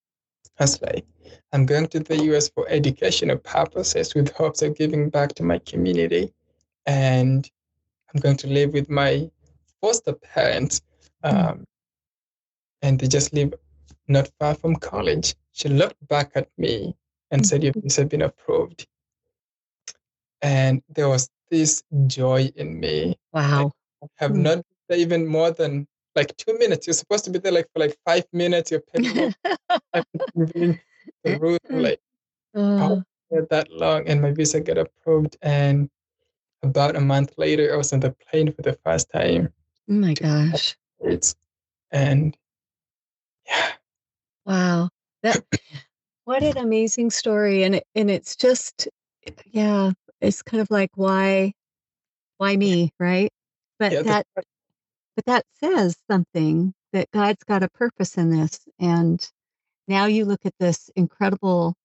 I 0.60 0.64
was 0.64 0.82
like, 0.82 1.06
I'm 1.54 1.66
going 1.66 1.88
to 1.88 2.00
the 2.00 2.18
US 2.34 2.50
for 2.50 2.68
educational 2.70 3.38
purposes 3.38 4.14
with 4.16 4.32
hopes 4.34 4.62
of 4.62 4.78
giving 4.78 5.10
back 5.10 5.34
to 5.36 5.44
my 5.44 5.60
community. 5.60 6.34
And 6.86 7.50
I'm 8.14 8.20
going 8.20 8.38
to 8.38 8.48
live 8.48 8.74
with 8.74 8.90
my 8.90 9.30
foster 9.82 10.14
parents. 10.14 10.82
Um, 11.24 11.66
And 12.82 13.00
they 13.00 13.08
just 13.08 13.34
live 13.34 13.54
not 14.08 14.30
far 14.40 14.56
from 14.56 14.76
college. 14.76 15.36
She 15.54 15.70
looked 15.70 16.06
back 16.08 16.32
at 16.36 16.50
me 16.58 16.96
and 17.32 17.46
said, 17.46 17.64
Your 17.64 17.74
visa 17.78 18.02
has 18.02 18.10
been 18.10 18.24
approved. 18.24 18.86
And 20.42 20.84
there 20.90 21.08
was 21.08 21.30
this 21.50 21.84
joy 22.08 22.52
in 22.56 22.80
me. 22.80 23.18
Wow. 23.32 23.72
I 24.04 24.08
have 24.18 24.32
mm. 24.32 24.44
not 24.44 24.66
even 24.90 25.26
more 25.26 25.52
than 25.52 25.88
like 26.16 26.36
two 26.38 26.58
minutes. 26.58 26.86
You're 26.86 26.94
supposed 26.96 27.24
to 27.26 27.32
be 27.32 27.40
there 27.40 27.52
like 27.52 27.68
for 27.72 27.80
like 27.80 27.98
five 28.06 28.26
minutes. 28.34 28.72
You're 28.72 28.82
picking 28.94 29.34
the 30.36 30.80
route 31.40 31.62
like 31.70 32.02
uh. 32.56 32.98
that 33.50 33.68
long, 33.72 34.08
and 34.08 34.22
my 34.22 34.32
visa 34.32 34.60
got 34.60 34.78
approved. 34.78 35.38
And 35.42 35.90
about 36.62 36.96
a 36.96 37.02
month 37.02 37.34
later, 37.38 37.74
I 37.74 37.78
was 37.78 37.94
on 37.94 38.00
the 38.00 38.12
plane 38.12 38.52
for 38.52 38.62
the 38.62 38.78
first 38.84 39.10
time. 39.12 39.54
Oh 39.90 39.94
my 39.94 40.14
gosh! 40.14 40.76
It's 41.00 41.36
and 41.92 42.36
yeah. 43.48 43.72
Wow. 44.46 44.90
That 45.24 45.44
what 46.26 46.44
an 46.44 46.58
amazing 46.58 47.12
story. 47.12 47.64
And 47.64 47.76
it, 47.76 47.84
and 47.96 48.12
it's 48.12 48.36
just 48.36 48.88
yeah, 49.46 49.92
it's 50.22 50.42
kind 50.42 50.62
of 50.62 50.70
like 50.70 50.92
why 50.96 51.54
why 52.38 52.56
me, 52.56 52.92
right? 53.00 53.32
But 53.80 53.92
yeah, 53.92 54.02
that 54.04 54.28
but 55.16 55.26
that 55.26 55.46
says 55.60 55.98
something 56.10 56.74
that 56.92 57.12
God's 57.12 57.44
got 57.44 57.64
a 57.64 57.70
purpose 57.70 58.18
in 58.18 58.30
this. 58.30 58.60
And 58.80 59.26
now 59.88 60.06
you 60.06 60.26
look 60.26 60.46
at 60.46 60.54
this 60.60 60.90
incredible 60.96 61.76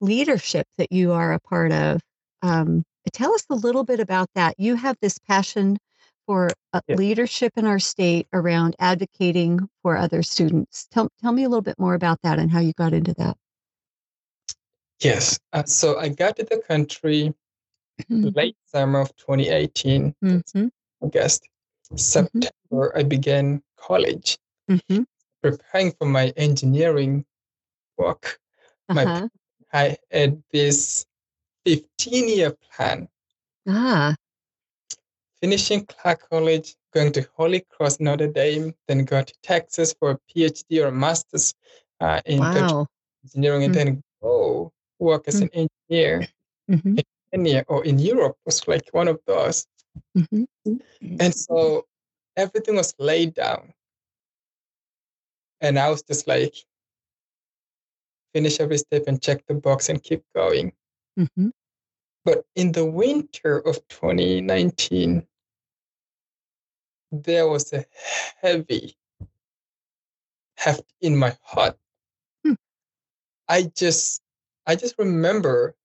leadership 0.00 0.66
that 0.78 0.92
you 0.92 1.12
are 1.12 1.32
a 1.32 1.40
part 1.40 1.72
of. 1.72 2.00
Um, 2.42 2.84
tell 3.12 3.34
us 3.34 3.44
a 3.50 3.54
little 3.54 3.84
bit 3.84 4.00
about 4.00 4.28
that. 4.34 4.58
You 4.58 4.76
have 4.76 4.96
this 5.00 5.18
passion 5.18 5.78
for 6.26 6.48
uh, 6.72 6.80
yeah. 6.86 6.96
leadership 6.96 7.52
in 7.56 7.66
our 7.66 7.78
state 7.78 8.26
around 8.32 8.76
advocating 8.78 9.68
for 9.82 9.96
other 9.96 10.22
students. 10.22 10.86
Tell, 10.90 11.08
tell 11.20 11.32
me 11.32 11.44
a 11.44 11.48
little 11.48 11.62
bit 11.62 11.78
more 11.78 11.94
about 11.94 12.20
that 12.22 12.38
and 12.38 12.50
how 12.50 12.60
you 12.60 12.72
got 12.72 12.92
into 12.92 13.14
that. 13.14 13.36
Yes. 15.00 15.38
Uh, 15.52 15.64
so 15.64 15.98
I 15.98 16.08
got 16.08 16.36
to 16.36 16.44
the 16.44 16.62
country 16.66 17.34
mm-hmm. 18.02 18.28
late 18.34 18.56
summer 18.66 19.00
of 19.00 19.14
2018, 19.16 20.14
mm-hmm. 20.22 20.66
I 21.02 21.08
guess. 21.08 21.38
Mm-hmm. 21.38 21.96
September, 21.96 22.50
mm-hmm. 22.72 22.98
I 22.98 23.02
began 23.02 23.62
college, 23.76 24.38
mm-hmm. 24.70 25.02
preparing 25.42 25.92
for 25.92 26.06
my 26.06 26.32
engineering 26.36 27.24
work. 27.98 28.38
Uh-huh. 28.88 29.04
My, 29.04 29.28
I 29.72 29.96
had 30.10 30.42
this 30.52 31.06
15 31.66 32.28
year 32.28 32.56
plan. 32.74 33.08
Ah 33.68 34.14
finishing 35.42 35.84
Clark 35.86 36.30
College, 36.30 36.76
going 36.94 37.12
to 37.12 37.28
Holy 37.36 37.66
Cross 37.68 37.98
Notre 38.00 38.28
Dame, 38.28 38.72
then 38.86 39.04
go 39.04 39.22
to 39.22 39.34
Texas 39.42 39.94
for 39.98 40.12
a 40.12 40.18
PhD 40.30 40.82
or 40.82 40.86
a 40.86 40.92
master's 40.92 41.52
uh, 42.00 42.20
in 42.24 42.38
wow. 42.38 42.86
engineering, 43.24 43.64
and 43.64 43.74
mm-hmm. 43.74 43.84
then 43.84 44.02
go 44.22 44.72
work 45.00 45.24
as 45.26 45.40
mm-hmm. 45.40 45.58
an 45.58 45.68
engineer 45.90 46.28
mm-hmm. 46.70 46.98
in 46.98 47.04
Kenya 47.32 47.64
or 47.66 47.84
in 47.84 47.98
Europe 47.98 48.36
was 48.46 48.66
like 48.68 48.88
one 48.92 49.08
of 49.08 49.18
those. 49.26 49.66
Mm-hmm. 50.16 50.44
And 51.20 51.34
so 51.34 51.86
everything 52.36 52.76
was 52.76 52.94
laid 52.98 53.34
down. 53.34 53.72
And 55.60 55.78
I 55.78 55.90
was 55.90 56.02
just 56.02 56.26
like, 56.26 56.54
finish 58.32 58.60
every 58.60 58.78
step 58.78 59.04
and 59.06 59.20
check 59.20 59.44
the 59.46 59.54
box 59.54 59.88
and 59.88 60.02
keep 60.02 60.22
going. 60.34 60.72
Mm-hmm. 61.18 61.48
But 62.24 62.44
in 62.54 62.72
the 62.72 62.86
winter 62.86 63.58
of 63.58 63.76
2019, 63.88 65.26
there 67.12 67.46
was 67.46 67.72
a 67.72 67.84
heavy 68.40 68.96
heft 70.56 70.84
in 71.00 71.16
my 71.16 71.36
heart. 71.42 71.76
Hmm. 72.44 72.54
I 73.48 73.70
just 73.76 74.22
I 74.66 74.74
just 74.76 74.94
remember 74.98 75.76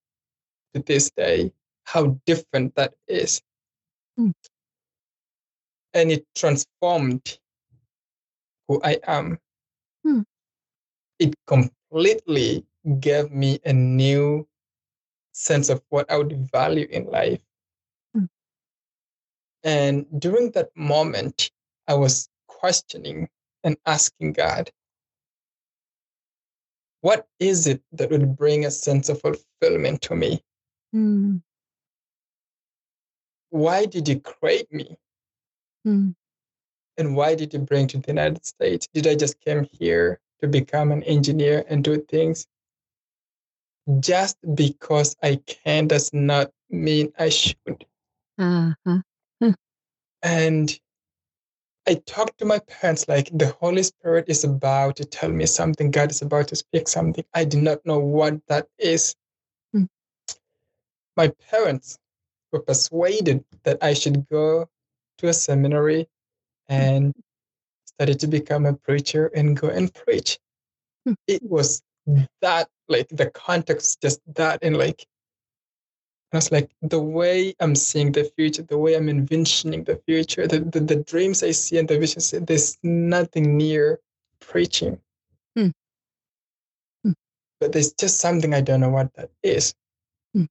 to 0.73 0.81
this 0.81 1.11
day 1.11 1.51
how 1.83 2.17
different 2.25 2.75
that 2.75 2.93
is. 3.07 3.41
Hmm. 4.17 4.31
And 5.93 6.11
it 6.11 6.25
transformed 6.35 7.39
who 8.67 8.81
I 8.83 8.99
am. 9.07 9.39
Hmm. 10.03 10.21
It 11.19 11.35
completely 11.47 12.65
gave 12.99 13.31
me 13.31 13.59
a 13.65 13.73
new 13.73 14.47
sense 15.33 15.69
of 15.69 15.81
what 15.89 16.09
I 16.11 16.17
would 16.17 16.49
value 16.51 16.87
in 16.89 17.05
life. 17.05 17.41
And 19.67 20.05
during 20.17 20.51
that 20.51 20.69
moment, 20.77 21.51
I 21.89 21.95
was 21.95 22.29
questioning 22.47 23.27
and 23.65 23.75
asking 23.85 24.31
God, 24.31 24.71
what 27.01 27.27
is 27.41 27.67
it 27.67 27.81
that 27.91 28.09
would 28.09 28.37
bring 28.37 28.63
a 28.63 28.71
sense 28.71 29.09
of 29.09 29.19
fulfillment 29.19 30.01
to 30.03 30.15
me? 30.15 30.41
Mm. 30.95 31.41
Why 33.49 33.85
did 33.85 34.07
you 34.07 34.21
create 34.21 34.71
me? 34.71 34.95
Mm. 35.85 36.15
And 36.97 37.17
why 37.17 37.35
did 37.35 37.53
you 37.53 37.59
bring 37.59 37.87
to 37.87 37.97
the 37.97 38.07
United 38.07 38.45
States? 38.45 38.87
Did 38.93 39.05
I 39.05 39.15
just 39.15 39.37
came 39.41 39.67
here 39.69 40.21
to 40.39 40.47
become 40.47 40.93
an 40.93 41.03
engineer 41.03 41.65
and 41.67 41.83
do 41.83 41.99
things? 41.99 42.47
Just 43.99 44.37
because 44.55 45.17
I 45.21 45.41
can 45.45 45.87
does 45.87 46.13
not 46.13 46.51
mean 46.69 47.11
I 47.19 47.27
should. 47.27 47.85
Uh-huh. 48.37 49.01
And 50.27 50.77
I 51.87 51.93
talked 52.05 52.39
to 52.39 52.45
my 52.45 52.59
parents 52.59 53.07
like 53.07 53.29
the 53.31 53.55
Holy 53.61 53.81
Spirit 53.81 54.25
is 54.27 54.43
about 54.43 54.97
to 54.97 55.05
tell 55.05 55.29
me 55.29 55.45
something, 55.45 55.89
God 55.89 56.11
is 56.11 56.21
about 56.21 56.49
to 56.49 56.55
speak 56.57 56.89
something. 56.89 57.23
I 57.33 57.45
did 57.45 57.63
not 57.63 57.85
know 57.85 57.99
what 57.99 58.45
that 58.47 58.67
is. 58.77 59.15
Mm. 59.73 59.87
My 61.15 61.31
parents 61.49 61.97
were 62.51 62.59
persuaded 62.59 63.45
that 63.63 63.77
I 63.81 63.93
should 63.93 64.27
go 64.27 64.67
to 65.19 65.27
a 65.29 65.33
seminary 65.33 66.09
and 66.67 67.15
study 67.85 68.15
to 68.15 68.27
become 68.27 68.65
a 68.65 68.73
preacher 68.73 69.27
and 69.27 69.55
go 69.55 69.69
and 69.69 69.93
preach. 69.93 70.39
Mm. 71.07 71.15
It 71.27 71.41
was 71.41 71.81
that, 72.41 72.67
like 72.89 73.07
the 73.07 73.29
context, 73.29 74.01
just 74.01 74.19
that, 74.35 74.59
and 74.61 74.75
like 74.75 75.07
I 76.33 76.37
was 76.37 76.51
like, 76.51 76.69
the 76.81 76.99
way 76.99 77.55
I'm 77.59 77.75
seeing 77.75 78.11
the 78.11 78.25
future, 78.35 78.63
the 78.63 78.77
way 78.77 78.95
I'm 78.95 79.07
envisioning 79.07 79.85
the 79.85 79.95
future, 80.05 80.45
the, 80.45 80.59
the, 80.59 80.81
the 80.81 80.97
dreams 80.97 81.41
I 81.41 81.51
see 81.51 81.77
and 81.77 81.87
the 81.87 81.97
visions, 81.97 82.31
there's 82.31 82.77
nothing 82.83 83.55
near 83.55 83.99
preaching. 84.41 84.99
Hmm. 85.55 85.69
But 87.61 87.71
there's 87.71 87.93
just 87.93 88.19
something 88.19 88.53
I 88.53 88.61
don't 88.61 88.81
know 88.81 88.89
what 88.89 89.13
that 89.13 89.29
is. 89.41 89.73
Hmm. 90.33 90.45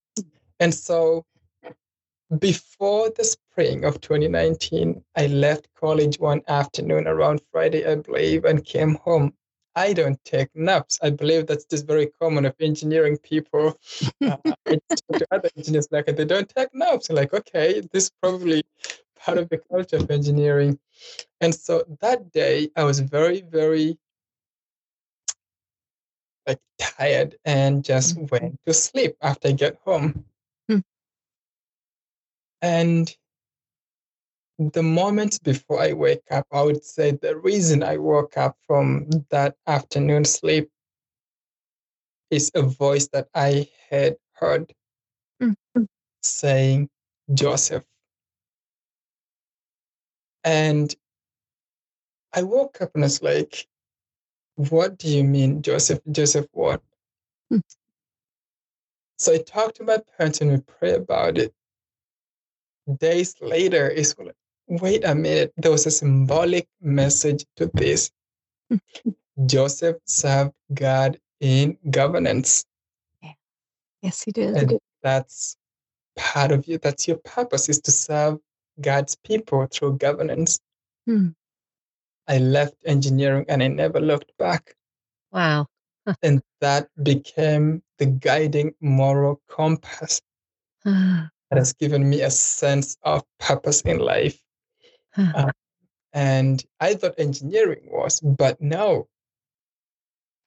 And 0.61 0.75
so 0.75 1.27
before 2.39 3.11
the 3.11 3.25
spring 3.25 3.85
of 3.85 4.01
2019, 4.01 5.03
I 5.15 5.27
left 5.27 5.69
college 5.75 6.19
one 6.19 6.43
afternoon 6.49 7.07
around 7.07 7.41
Friday, 7.53 7.87
I 7.87 7.97
believe, 7.97 8.45
and 8.45 8.65
came 8.65 8.95
home 8.97 9.35
I 9.77 9.93
don't 9.93 10.19
take 10.25 10.49
naps. 10.55 10.99
I 11.03 11.11
believe 11.11 11.47
that's 11.47 11.67
just 11.67 11.87
very 11.87 12.11
common 12.21 12.47
of 12.47 12.55
engineering 12.61 13.19
people. 13.19 13.79
Uh, 14.23 14.37
I 14.67 14.81
talk 14.89 15.19
to 15.19 15.27
other 15.31 15.51
engineers 15.55 15.89
like 15.91 16.07
they 16.07 16.25
don't 16.25 16.49
take 16.49 16.75
naps. 16.75 17.11
Like, 17.11 17.35
okay, 17.35 17.83
this 17.93 18.05
is 18.05 18.13
probably 18.23 18.65
part 19.21 19.37
of 19.37 19.51
the 19.51 19.59
culture 19.59 19.97
of 19.97 20.11
engineering. 20.11 20.79
And 21.43 21.55
so 21.55 21.85
that 22.01 22.33
day, 22.33 22.71
I 22.75 22.85
was 22.85 23.01
very, 23.01 23.43
very 23.43 23.99
like 26.47 26.61
tired 26.79 27.37
and 27.45 27.85
just 27.85 28.17
mm-hmm. 28.17 28.27
went 28.31 28.61
to 28.65 28.73
sleep 28.73 29.17
after 29.21 29.49
I 29.49 29.53
get 29.53 29.79
home. 29.85 30.25
Hmm. 30.71 30.79
And 32.63 33.15
the 34.59 34.83
moment 34.83 35.43
before 35.43 35.81
I 35.81 35.93
wake 35.93 36.23
up, 36.31 36.47
I 36.51 36.63
would 36.63 36.83
say 36.83 37.11
the 37.13 37.37
reason 37.37 37.83
I 37.83 37.99
woke 37.99 38.37
up 38.37 38.57
from 38.67 39.09
that 39.31 39.57
afternoon 39.67 40.25
sleep 40.25 40.71
is 42.31 42.51
a 42.55 42.63
voice 42.63 43.09
that 43.09 43.29
I 43.35 43.69
had 43.91 44.17
heard 44.33 44.73
mm-hmm. 45.43 45.85
saying, 46.23 46.89
Joseph. 47.35 47.85
And 50.43 50.95
I 52.33 52.43
woke 52.43 52.81
up 52.81 52.91
and 52.95 53.03
was 53.03 53.23
like, 53.23 53.67
What 54.57 54.97
do 54.97 55.09
you 55.09 55.25
mean, 55.25 55.61
Joseph? 55.61 56.01
Joseph, 56.11 56.47
what? 56.53 56.81
Mm-hmm. 57.53 57.61
So 59.19 59.35
I 59.35 59.39
talked 59.39 59.77
to 59.77 59.85
my 59.85 59.99
parents 60.17 60.41
and 60.41 60.51
we 60.51 60.61
pray 60.61 60.95
about 60.95 61.37
it. 61.39 61.53
Days 63.01 63.35
later, 63.41 63.91
it's 63.91 64.15
wait 64.69 65.05
a 65.05 65.15
minute, 65.15 65.53
there 65.57 65.71
was 65.71 65.87
a 65.87 65.91
symbolic 65.91 66.69
message 66.81 67.45
to 67.57 67.71
this. 67.75 68.11
Joseph 69.47 69.97
served 70.07 70.53
God 70.73 71.19
in 71.41 71.77
governance. 71.91 72.65
Yeah. 73.23 73.33
Yes, 74.03 74.23
he 74.23 74.33
did. 74.33 74.57
And 74.57 74.79
that's 75.03 75.57
part 76.17 76.53
of 76.53 76.67
you. 76.67 76.79
That's 76.79 77.07
your 77.07 77.19
purpose 77.19 77.69
is 77.69 77.81
to 77.83 77.91
serve 77.91 78.39
God's 78.81 79.17
people 79.17 79.67
through 79.67 79.99
governance. 79.99 80.59
Hmm. 81.07 81.29
I 82.29 82.39
left 82.39 82.75
engineering 82.85 83.45
and 83.49 83.63
I 83.63 83.69
never 83.69 84.01
looked 84.01 84.37
back. 84.39 84.75
Wow. 85.33 85.67
and 86.23 86.43
that 86.61 86.89
became 87.03 87.83
the 87.99 88.07
guiding 88.07 88.75
moral 88.81 89.41
compass 89.49 90.21
that 90.85 91.31
has 91.53 91.73
given 91.73 92.09
me 92.09 92.23
a 92.23 92.31
sense 92.31 92.97
of 93.03 93.23
purpose 93.39 93.83
in 93.83 93.99
life. 93.99 94.41
Uh, 95.17 95.53
and 96.13 96.65
I 96.81 96.95
thought 96.95 97.15
engineering 97.19 97.89
was, 97.91 98.21
but 98.21 98.61
no. 98.61 99.09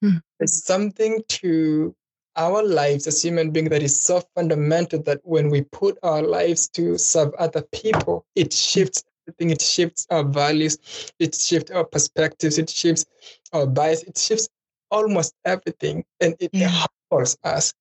Hmm. 0.01 0.17
There's 0.39 0.63
something 0.63 1.23
to 1.29 1.95
our 2.35 2.63
lives 2.63 3.07
as 3.07 3.21
human 3.21 3.51
beings 3.51 3.69
that 3.69 3.83
is 3.83 3.99
so 3.99 4.21
fundamental 4.35 5.01
that 5.03 5.19
when 5.23 5.49
we 5.49 5.61
put 5.63 5.97
our 6.03 6.21
lives 6.21 6.69
to 6.69 6.97
serve 6.97 7.33
other 7.35 7.63
people, 7.73 8.25
it 8.35 8.53
shifts 8.53 9.03
everything. 9.27 9.49
It 9.51 9.61
shifts 9.61 10.07
our 10.09 10.23
values, 10.23 10.77
it 11.19 11.35
shifts 11.35 11.71
our 11.71 11.83
perspectives, 11.85 12.57
it 12.57 12.69
shifts 12.69 13.05
our 13.53 13.67
bias, 13.67 14.03
it 14.03 14.17
shifts 14.17 14.47
almost 14.91 15.33
everything. 15.45 16.05
And 16.21 16.35
it 16.39 16.51
Yeah. 16.53 16.69
humbles 17.11 17.37
us 17.43 17.73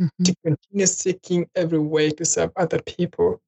Mhm, 0.00 0.10
to 0.24 0.34
continue 0.44 0.86
seeking 0.86 1.48
every 1.54 1.78
way 1.78 2.10
to 2.10 2.24
serve 2.24 2.52
other 2.56 2.80
people. 2.82 3.40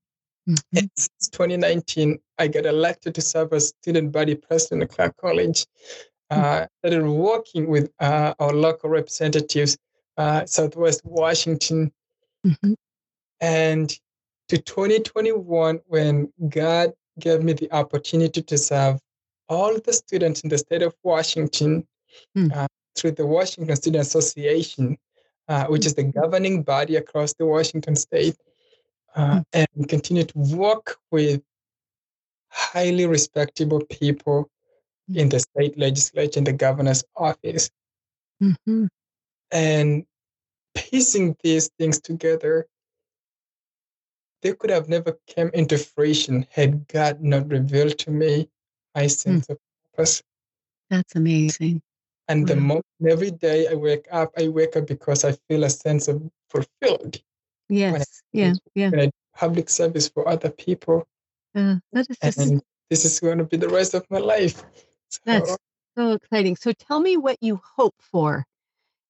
mhm. 0.49 0.57
And 0.75 0.91
since 0.97 1.29
2019, 1.31 2.21
I 2.39 2.49
got 2.49 2.67
elected 2.67 3.15
to 3.15 3.21
serve 3.21 3.53
as 3.53 3.69
student 3.69 4.13
body 4.13 4.35
president 4.35 4.83
at 4.83 4.91
Clark 4.91 5.17
College. 5.17 5.67
Uh, 6.31 6.67
started 6.81 7.07
working 7.09 7.69
with 7.69 7.91
uh, 8.01 8.35
our 8.41 8.53
local 8.53 8.91
representatives, 8.91 9.79
uh, 10.17 10.45
Southwest 10.45 11.03
Washington, 11.05 11.93
Mhm. 12.45 12.75
and 13.41 13.91
to 14.49 14.59
2021, 14.59 15.81
when 15.87 16.33
God 16.49 16.93
gave 17.19 17.43
me 17.43 17.53
the 17.53 17.71
opportunity 17.73 18.43
to 18.43 18.59
serve 18.59 19.01
all 19.49 19.79
the 19.79 19.93
students 19.93 20.41
in 20.43 20.49
the 20.51 20.59
state 20.59 20.83
of 20.83 20.95
Washington 21.03 21.87
Hmm. 22.35 22.49
uh, 22.53 22.67
through 22.97 23.13
the 23.13 23.27
Washington 23.27 23.77
Student 23.77 24.03
Association, 24.07 24.99
uh, 25.49 25.67
which 25.67 25.87
is 25.87 25.95
the 25.95 26.05
governing 26.05 26.63
body 26.63 26.97
across 26.97 27.35
the 27.35 27.47
Washington 27.47 27.95
state, 27.95 28.37
uh, 29.15 29.43
and 29.53 29.69
continue 29.89 30.25
to 30.25 30.39
work 30.57 30.99
with 31.11 31.43
highly 32.57 33.07
respectable 33.07 33.85
people 33.85 34.51
in 35.15 35.29
the 35.29 35.39
state 35.39 35.79
legislature 35.79 36.39
and 36.41 36.47
the 36.47 36.53
governor's 36.53 37.05
office. 37.15 37.71
Mhm. 38.43 38.89
And 39.53 40.07
piecing 40.75 41.37
these 41.45 41.69
things 41.79 42.01
together, 42.01 42.67
they 44.43 44.55
could 44.55 44.71
have 44.71 44.89
never 44.89 45.19
came 45.27 45.51
into 45.55 45.79
fruition 45.79 46.47
had 46.51 46.89
God 46.89 47.23
not 47.23 47.49
revealed 47.49 47.99
to 48.01 48.11
me 48.11 48.49
my 48.95 49.07
sense 49.07 49.49
of 49.49 49.59
purpose. 49.93 50.23
That's 50.91 51.15
amazing. 51.15 51.83
And 52.29 52.47
the 52.47 52.57
Wow. 52.57 52.61
moment 52.63 52.87
every 53.07 53.31
day 53.31 53.69
I 53.69 53.75
wake 53.75 54.07
up, 54.11 54.33
I 54.37 54.49
wake 54.49 54.77
up 54.77 54.87
because 54.87 55.25
I 55.25 55.33
feel 55.49 55.65
a 55.65 55.71
sense 55.71 56.09
of 56.09 56.23
fulfilled 56.49 57.23
Yes. 57.69 58.23
Yeah. 58.33 58.55
Yeah. 58.75 58.91
I 58.95 59.07
do 59.07 59.11
public 59.35 59.69
service 59.69 60.09
for 60.09 60.27
other 60.29 60.51
people. 60.51 61.07
Uh, 61.57 61.77
that 61.93 62.07
is 62.11 62.19
just 62.19 62.39
And 62.39 62.61
this 62.91 63.05
is 63.07 63.19
going 63.19 63.39
to 63.39 63.45
be 63.45 63.57
the 63.57 63.69
rest 63.69 63.95
of 63.95 64.05
my 64.11 64.19
life. 64.19 64.63
So, 65.09 65.21
That's 65.25 65.57
so 65.97 66.13
exciting. 66.13 66.57
So 66.57 66.73
tell 66.73 66.99
me 66.99 67.17
what 67.17 67.37
you 67.41 67.61
hope 67.77 67.95
for 68.01 68.45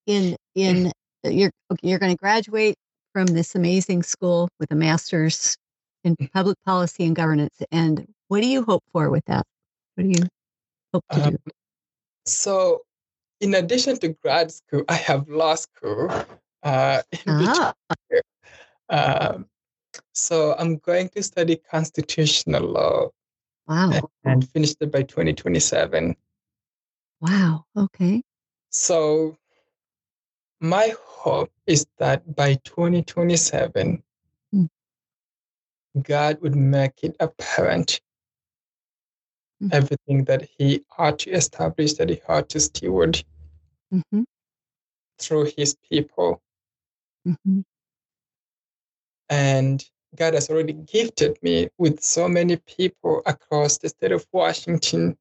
in 0.07 0.37
in 0.55 0.93
you're 1.25 1.51
okay, 1.73 1.89
you're 1.89 1.99
going 1.99 2.13
to 2.13 2.19
graduate 2.19 2.77
from 3.15 3.27
this 3.27 3.55
amazing 3.55 4.03
school 4.03 4.51
with 4.61 4.71
a 4.71 4.75
master's 4.75 5.57
in 6.05 6.15
public 6.35 6.59
policy 6.67 7.07
and 7.07 7.17
governance 7.17 7.57
and 7.73 8.07
what 8.29 8.43
do 8.43 8.47
you 8.47 8.63
hope 8.63 8.85
for 8.93 9.09
with 9.09 9.25
that? 9.25 9.47
What 9.95 10.05
do 10.05 10.11
you 10.11 10.27
hope 10.93 11.05
to 11.13 11.23
Um, 11.23 11.31
do? 11.31 11.39
so 12.27 12.83
in 13.41 13.55
addition 13.55 13.99
to 14.01 14.09
grad 14.23 14.53
school, 14.53 14.85
I 14.89 14.95
have 14.95 15.29
law 15.29 15.55
school. 15.55 16.11
Uh, 16.63 17.03
between. 17.11 17.49
Ah, 17.49 17.73
Um, 18.89 19.47
so 20.17 20.55
I'm 20.59 20.79
going 20.79 21.11
to 21.11 21.23
study 21.23 21.57
constitutional 21.57 22.63
law 22.63 23.11
wow. 23.69 24.11
and 24.25 24.49
finish 24.49 24.75
it 24.81 24.91
by 24.91 25.03
2027. 25.03 26.17
Wow. 27.21 27.67
Okay. 27.77 28.23
So 28.71 29.37
my 30.61 30.95
hope 30.99 31.53
is 31.67 31.87
that 31.99 32.35
by 32.35 32.55
2027, 32.65 34.03
Mm. 34.55 34.69
God 36.03 36.41
would 36.41 36.57
make 36.57 37.03
it 37.03 37.17
apparent 37.21 38.01
Mm. 39.63 39.73
everything 39.73 40.25
that 40.25 40.49
He 40.57 40.83
ought 40.97 41.19
to 41.21 41.31
establish, 41.31 41.95
that 41.95 42.09
He 42.09 42.21
ought 42.27 42.49
to 42.51 42.61
steward 42.61 43.23
hmm 43.91 44.23
through 45.19 45.51
His 45.57 45.77
people. 45.89 46.41
hmm 47.25 47.61
And 49.29 49.85
God 50.17 50.35
has 50.35 50.51
already 50.51 50.73
gifted 50.73 51.39
me 51.43 51.69
with 51.79 52.03
so 52.03 52.29
many 52.29 52.57
people 52.57 53.23
across 53.27 53.79
the 53.79 53.89
state 53.89 54.13
of 54.13 54.27
Washington. 54.33 55.17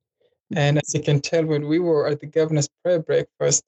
And 0.55 0.77
as 0.77 0.93
you 0.93 1.01
can 1.01 1.21
tell, 1.21 1.45
when 1.45 1.67
we 1.67 1.79
were 1.79 2.07
at 2.07 2.19
the 2.19 2.27
governor's 2.27 2.69
prayer 2.83 2.99
breakfast, 2.99 3.63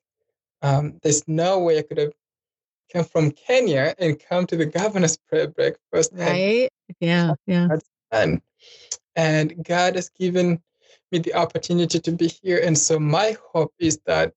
um, 0.61 0.99
there's 1.03 1.27
no 1.27 1.59
way 1.59 1.79
I 1.79 1.81
could 1.81 1.97
have 1.97 2.13
come 2.93 3.05
from 3.05 3.31
Kenya 3.31 3.93
and 3.99 4.19
come 4.19 4.45
to 4.47 4.55
the 4.55 4.65
governor's 4.65 5.17
prayer 5.17 5.47
breakfast. 5.47 6.11
and 6.13 6.19
Right? 6.19 6.69
Yeah. 6.99 7.33
Yeah. 7.45 7.77
done. 8.11 8.41
And 9.15 9.65
God 9.65 9.95
has 9.95 10.09
given 10.09 10.61
me 11.11 11.19
the 11.19 11.33
opportunity 11.33 11.99
to 11.99 12.11
be 12.11 12.27
here. 12.27 12.59
And 12.63 12.77
so 12.77 12.99
my 12.99 13.37
hope 13.51 13.73
is 13.79 13.99
that 14.05 14.33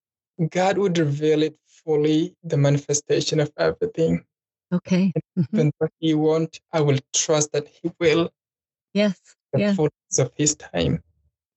God 0.49 0.79
would 0.79 0.99
reveal 0.99 1.43
it 1.43 1.57
fully, 1.67 2.35
the 2.43 2.57
manifestation 2.57 3.41
of 3.41 3.53
everything. 3.57 4.25
Okay. 4.73 5.13
Mhm. 5.39 5.47
Even 5.53 5.73
what 5.79 5.91
He 5.99 6.15
won't, 6.15 6.61
I 6.73 6.81
will 6.81 6.99
trust 7.13 7.53
that 7.53 7.67
He 7.69 7.91
will, 7.99 8.31
Yes. 8.95 9.19
the 9.53 9.61
Yeah. 9.61 9.75
fullness 9.75 10.19
of 10.19 10.33
His 10.37 10.55
time. 10.55 11.03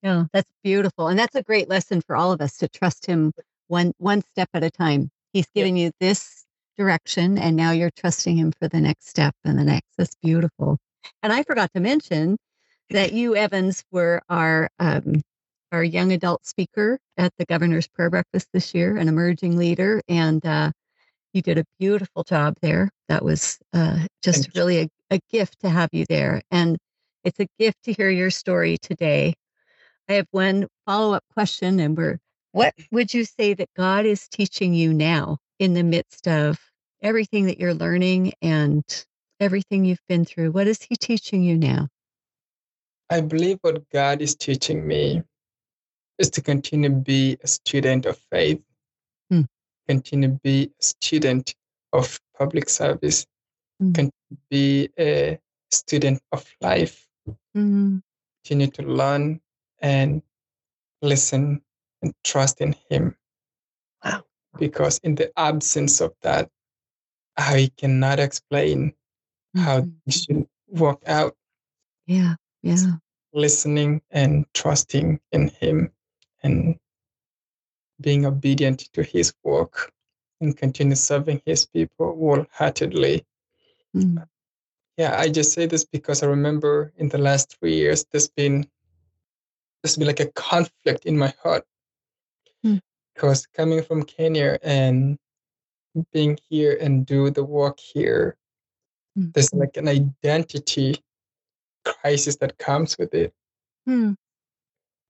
Yeah. 0.01 0.26
That's 0.34 0.49
beautiful. 0.64 1.07
And 1.07 1.18
that's 1.18 1.36
a 1.36 1.43
great 1.43 1.70
lesson 1.70 2.01
for 2.01 2.16
all 2.16 2.32
of 2.32 2.41
us 2.41 2.57
to 2.57 2.68
trust 2.68 3.05
him 3.05 3.32
one 3.68 3.93
one 3.97 4.22
step 4.22 4.49
at 4.53 4.64
a 4.64 4.70
time. 4.70 5.09
He's 5.32 5.47
Yeah. 5.53 5.66
you 5.66 5.91
this 5.99 6.45
direction 6.78 7.38
and 7.38 7.55
now 7.55 7.72
you're 7.72 7.91
trusting 7.91 8.36
him 8.36 8.51
for 8.51 8.68
the 8.68 8.82
next 8.82 9.07
step 9.07 9.36
and 9.45 9.57
the 9.57 9.64
next. 9.64 9.89
That's 9.97 10.16
beautiful. 10.16 10.78
And 11.22 11.32
I 11.32 11.43
forgot 11.43 11.72
to 11.74 11.80
mention 11.80 12.38
that 12.89 13.14
you, 13.14 13.36
Evans, 13.36 13.84
were 13.91 14.22
our 14.30 14.70
um, 14.80 15.22
our 15.72 15.84
young 15.84 16.11
adult 16.11 16.45
speaker 16.45 16.99
at 17.18 17.34
the 17.38 17.45
governor's 17.45 17.88
prayer 17.88 18.09
breakfast 18.09 18.47
this 18.53 18.76
year, 18.76 18.97
an 18.97 19.07
emerging 19.07 19.57
leader, 19.57 20.01
and 20.07 20.45
uh, 20.45 20.72
you 21.34 21.41
did 21.41 21.57
a 21.57 21.65
beautiful 21.79 22.23
job 22.23 22.55
there. 22.61 22.89
That 23.09 23.23
was 23.23 23.59
uh, 23.73 23.99
just 24.21 24.43
Thank 24.43 24.55
you. 24.55 24.61
really 24.61 24.79
a, 24.79 24.89
a 25.11 25.19
gift 25.31 25.59
to 25.61 25.69
have 25.69 25.89
you 25.91 26.05
there, 26.07 26.41
and 26.51 26.77
it's 27.23 27.39
a 27.39 27.47
gift 27.59 27.84
to 27.84 27.93
hear 27.93 28.09
your 28.09 28.29
story 28.29 28.77
today. 28.81 29.34
I 30.09 30.13
have 30.13 30.27
one 30.31 30.67
follow 30.86 31.13
up 31.13 31.23
question, 31.34 31.79
and 31.79 31.97
we're 31.97 32.19
what 32.51 32.75
would 32.91 33.13
you 33.13 33.25
say 33.25 33.55
that 33.55 33.69
God 33.75 34.05
is 34.05 34.27
teaching 34.27 34.73
you 34.75 34.93
now 34.93 35.38
in 35.57 35.73
the 35.73 35.84
midst 35.84 36.27
of 36.27 36.59
everything 37.01 37.47
that 37.47 37.59
you're 37.59 37.73
learning 37.73 38.34
and 38.43 38.84
everything 39.39 39.86
you've 39.86 40.05
been 40.07 40.23
through? 40.23 40.51
What 40.51 40.67
is 40.67 40.81
He 40.81 40.95
teaching 40.95 41.43
you 41.43 41.57
now? 41.57 41.88
I 43.09 43.21
believe 43.21 43.57
what 43.61 43.89
God 43.89 44.21
is 44.21 44.36
teaching 44.36 44.88
me 44.88 45.23
is 46.19 46.29
to 46.31 46.41
continue 46.41 46.89
to 46.89 46.95
be 46.95 47.38
a 47.43 47.47
student 47.47 48.05
of 48.05 48.17
faith. 48.31 48.61
Continue 49.88 50.29
to 50.29 50.39
be 50.43 50.71
a 50.79 50.84
student 50.84 51.55
of 51.93 52.19
public 52.38 52.69
service, 52.69 53.25
Hmm. 53.79 53.91
continue 53.93 54.29
to 54.31 54.38
be 54.49 54.89
a 54.99 55.39
student 55.71 56.21
of 56.31 56.45
life, 56.61 57.07
Mm, 57.55 58.01
continue 58.43 58.67
to 58.67 58.84
learn 58.84 59.41
and 59.79 60.21
listen 61.01 61.61
and 62.01 62.13
trust 62.23 62.61
in 62.61 62.75
Him. 62.89 63.15
Wow. 64.03 64.23
Because 64.59 64.99
in 65.03 65.15
the 65.15 65.31
absence 65.38 66.01
of 66.01 66.13
that, 66.21 66.49
I 67.38 67.71
cannot 67.77 68.19
explain 68.19 68.93
how 69.55 69.81
mhm. 69.81 69.93
things 70.05 70.23
should 70.23 70.47
work 70.67 71.01
out. 71.07 71.36
Yeah, 72.07 72.36
yeah. 72.61 72.97
listening 73.34 74.01
and 74.11 74.45
trusting 74.53 75.19
in 75.31 75.47
him 75.49 75.91
and 76.43 76.77
being 78.04 78.26
obedient 78.26 78.80
to 78.93 79.01
his 79.01 79.34
work 79.43 79.91
and 80.41 80.56
continue 80.56 80.95
serving 80.95 81.41
his 81.45 81.66
people 81.66 82.16
wholeheartedly. 82.16 83.26
Mm, 83.95 84.28
Yeah, 84.97 85.18
I 85.18 85.30
just 85.30 85.54
say 85.54 85.66
this 85.66 85.86
because 85.86 86.22
I 86.22 86.28
remember 86.28 86.93
in 86.97 87.10
the 87.10 87.18
last 87.18 87.58
three 87.58 87.74
years 87.76 88.06
there's 88.12 88.28
been 88.30 88.68
there's 89.82 89.97
been 89.97 90.08
like 90.08 90.20
a 90.20 90.32
conflict 90.34 91.06
in 91.06 91.18
my 91.18 91.34
heart. 91.41 91.66
Hmm. 92.64 92.78
Because 93.14 93.47
coming 93.47 93.82
from 93.84 94.04
Kenya 94.04 94.60
and 94.64 95.18
being 96.12 96.38
here 96.49 96.78
and 96.80 97.06
do 97.06 97.30
the 97.32 97.43
work 97.43 97.80
here, 97.80 98.38
Mm. 99.18 99.32
there's 99.34 99.54
like 99.54 99.78
an 99.78 99.88
identity 99.88 100.97
crisis 101.86 102.36
that 102.38 102.58
comes 102.58 102.97
with 102.97 103.14
it. 103.14 103.32
mm, 103.88 104.16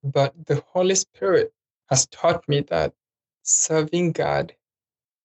But 0.03 0.33
the 0.45 0.59
Holy 0.73 0.95
Spirit 0.95 1.53
has 1.89 2.05
taught 2.07 2.47
me 2.47 2.61
that 2.61 2.93
serving 3.43 4.11
God 4.11 4.53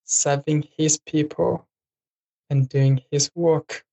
serving 0.09 0.66
His 0.76 0.98
people 0.98 1.68
and 2.50 2.68
doing 2.68 3.02
His 3.11 3.30
work 3.34 3.84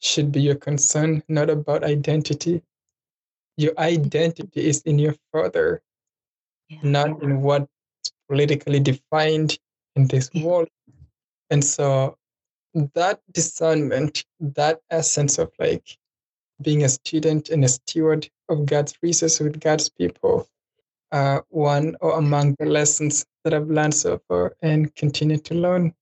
should 0.00 0.30
be 0.30 0.42
your 0.42 0.54
concern, 0.54 1.22
not 1.28 1.50
about 1.50 1.82
identity. 1.82 2.62
Your 3.56 3.72
identity 3.78 4.68
is 4.68 4.82
in 4.82 4.98
your 4.98 5.14
Father, 5.32 5.82
yeah. 6.68 6.78
not 6.82 7.22
in 7.22 7.42
what's 7.42 7.68
politically 8.28 8.80
defined 8.80 9.58
in 9.96 10.06
this 10.06 10.30
yeah. 10.32 10.44
world. 10.44 10.68
And 11.50 11.64
so 11.64 12.16
that 12.94 13.20
discernment, 13.32 14.24
that 14.38 14.80
essence 14.90 15.38
of 15.38 15.50
like 15.58 15.98
being 16.62 16.84
a 16.84 16.88
student 16.88 17.48
and 17.48 17.64
a 17.64 17.68
steward 17.68 18.28
of 18.48 18.66
God's 18.66 18.96
resources 19.02 19.40
with 19.40 19.60
God's 19.60 19.88
people, 19.88 20.46
uh, 21.12 21.40
one 21.48 21.96
or 22.00 22.18
among 22.18 22.56
the 22.58 22.66
lessons 22.66 23.24
that 23.44 23.54
I've 23.54 23.70
learned 23.70 23.94
so 23.94 24.20
far 24.28 24.54
and 24.62 24.94
continue 24.94 25.38
to 25.38 25.54
learn. 25.54 25.94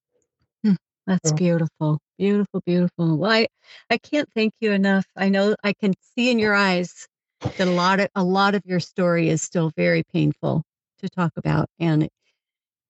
Hmm, 0.64 0.74
that's 1.06 1.30
so. 1.30 1.36
beautiful, 1.36 1.98
beautiful, 2.18 2.62
beautiful. 2.66 3.16
Well, 3.16 3.30
I, 3.30 3.46
I 3.90 3.98
can't 3.98 4.28
thank 4.34 4.54
you 4.60 4.72
enough. 4.72 5.06
I 5.16 5.28
know 5.28 5.54
I 5.62 5.72
can 5.72 5.94
see 6.14 6.30
in 6.30 6.38
your 6.38 6.54
eyes 6.54 7.06
that 7.40 7.68
a 7.68 7.70
lot 7.70 8.00
of 8.00 8.08
a 8.14 8.24
lot 8.24 8.54
of 8.54 8.62
your 8.64 8.80
story 8.80 9.28
is 9.28 9.42
still 9.42 9.70
very 9.76 10.02
painful 10.12 10.62
to 10.98 11.08
talk 11.08 11.32
about, 11.36 11.68
and 11.78 12.04
it 12.04 12.12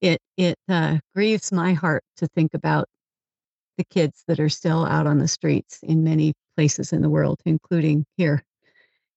it, 0.01 0.21
it 0.37 0.57
uh, 0.69 0.99
grieves 1.15 1.53
my 1.53 1.73
heart 1.73 2.05
to 2.17 2.27
think 2.29 2.55
about 2.55 2.87
the 3.79 3.85
kids 3.85 4.25
that 4.29 4.41
are 4.41 4.49
still 4.49 4.85
out 4.85 5.07
on 5.07 5.19
the 5.19 5.29
streets 5.29 5.81
in 5.83 6.05
many 6.05 6.35
places 6.57 6.93
in 6.93 7.03
the 7.03 7.11
world, 7.11 7.41
including 7.45 8.05
here. 8.17 8.43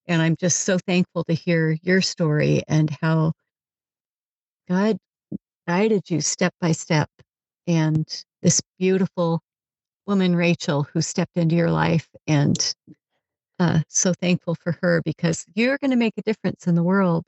And 0.06 0.20
I'm 0.20 0.36
just 0.36 0.60
so 0.60 0.78
thankful 0.78 1.24
to 1.24 1.34
hear 1.34 1.76
your 1.82 2.00
story 2.00 2.62
and 2.68 2.90
how 3.00 3.32
God 4.68 4.98
guided 5.66 6.10
you 6.10 6.20
step 6.20 6.54
by 6.60 6.72
step. 6.72 7.08
And 7.66 8.06
this 8.42 8.60
beautiful 8.78 9.40
woman, 10.06 10.34
Rachel, 10.34 10.88
who 10.92 11.00
stepped 11.00 11.36
into 11.36 11.54
your 11.54 11.70
life. 11.70 12.08
And 12.26 12.74
uh, 13.58 13.80
so 13.88 14.12
thankful 14.20 14.56
for 14.56 14.76
her 14.82 15.02
because 15.04 15.46
you're 15.54 15.78
going 15.78 15.92
to 15.92 15.96
make 15.96 16.14
a 16.16 16.22
difference 16.22 16.66
in 16.66 16.74
the 16.74 16.82
world. 16.82 17.24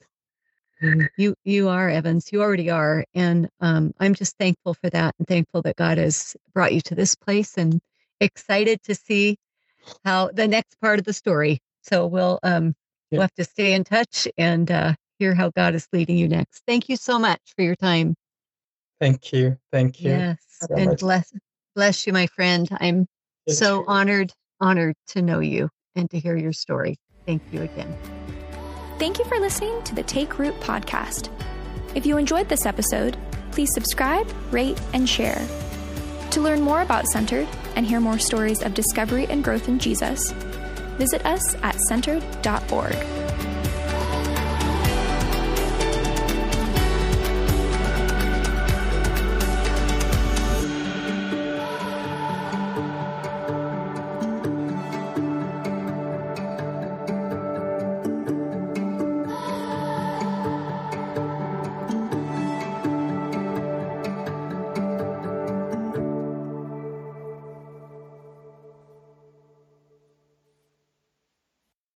You 1.16 1.34
you 1.44 1.68
are 1.68 1.88
Evans. 1.88 2.32
You 2.32 2.42
already 2.42 2.68
are, 2.68 3.04
and 3.14 3.48
um, 3.60 3.94
I'm 4.00 4.14
just 4.14 4.36
thankful 4.36 4.74
for 4.74 4.90
that, 4.90 5.14
and 5.18 5.26
thankful 5.26 5.62
that 5.62 5.76
God 5.76 5.96
has 5.98 6.36
brought 6.52 6.74
you 6.74 6.80
to 6.82 6.94
this 6.94 7.14
place, 7.14 7.56
and 7.56 7.80
excited 8.20 8.82
to 8.82 8.94
see 8.94 9.38
how 10.04 10.30
the 10.32 10.48
next 10.48 10.78
part 10.80 10.98
of 10.98 11.04
the 11.04 11.12
story. 11.12 11.60
So 11.84 12.06
we'll 12.06 12.38
um, 12.42 12.74
yeah. 13.10 13.18
we'll 13.18 13.22
have 13.22 13.34
to 13.34 13.44
stay 13.44 13.74
in 13.74 13.84
touch 13.84 14.26
and 14.36 14.70
uh, 14.70 14.94
hear 15.18 15.34
how 15.34 15.50
God 15.50 15.74
is 15.74 15.86
leading 15.92 16.16
you 16.16 16.28
next. 16.28 16.62
Thank 16.66 16.88
you 16.88 16.96
so 16.96 17.18
much 17.18 17.40
for 17.56 17.62
your 17.62 17.76
time. 17.76 18.14
Thank 19.00 19.32
you. 19.32 19.58
Thank 19.72 20.00
you. 20.00 20.10
Yes, 20.10 20.38
so 20.48 20.74
and 20.74 20.90
much. 20.90 21.00
bless 21.00 21.32
bless 21.74 22.06
you, 22.06 22.12
my 22.12 22.26
friend. 22.28 22.68
I'm 22.80 23.06
yes. 23.46 23.58
so 23.58 23.84
honored 23.86 24.32
honored 24.60 24.94
to 25.08 25.22
know 25.22 25.40
you 25.40 25.68
and 25.94 26.10
to 26.10 26.18
hear 26.18 26.36
your 26.36 26.52
story. 26.52 26.96
Thank 27.26 27.42
you 27.52 27.62
again. 27.62 27.96
Thank 28.98 29.18
you 29.18 29.24
for 29.24 29.38
listening 29.38 29.82
to 29.84 29.94
the 29.94 30.02
Take 30.02 30.38
Root 30.38 30.58
podcast. 30.60 31.28
If 31.94 32.06
you 32.06 32.16
enjoyed 32.16 32.48
this 32.48 32.66
episode, 32.66 33.16
please 33.50 33.72
subscribe, 33.72 34.28
rate, 34.50 34.80
and 34.92 35.08
share. 35.08 35.46
To 36.30 36.40
learn 36.40 36.60
more 36.60 36.82
about 36.82 37.06
Centered 37.06 37.48
and 37.76 37.86
hear 37.86 38.00
more 38.00 38.18
stories 38.18 38.62
of 38.62 38.74
discovery 38.74 39.26
and 39.26 39.44
growth 39.44 39.68
in 39.68 39.78
Jesus, 39.78 40.32
visit 40.98 41.24
us 41.26 41.54
at 41.62 41.78
centered.org. 41.88 43.23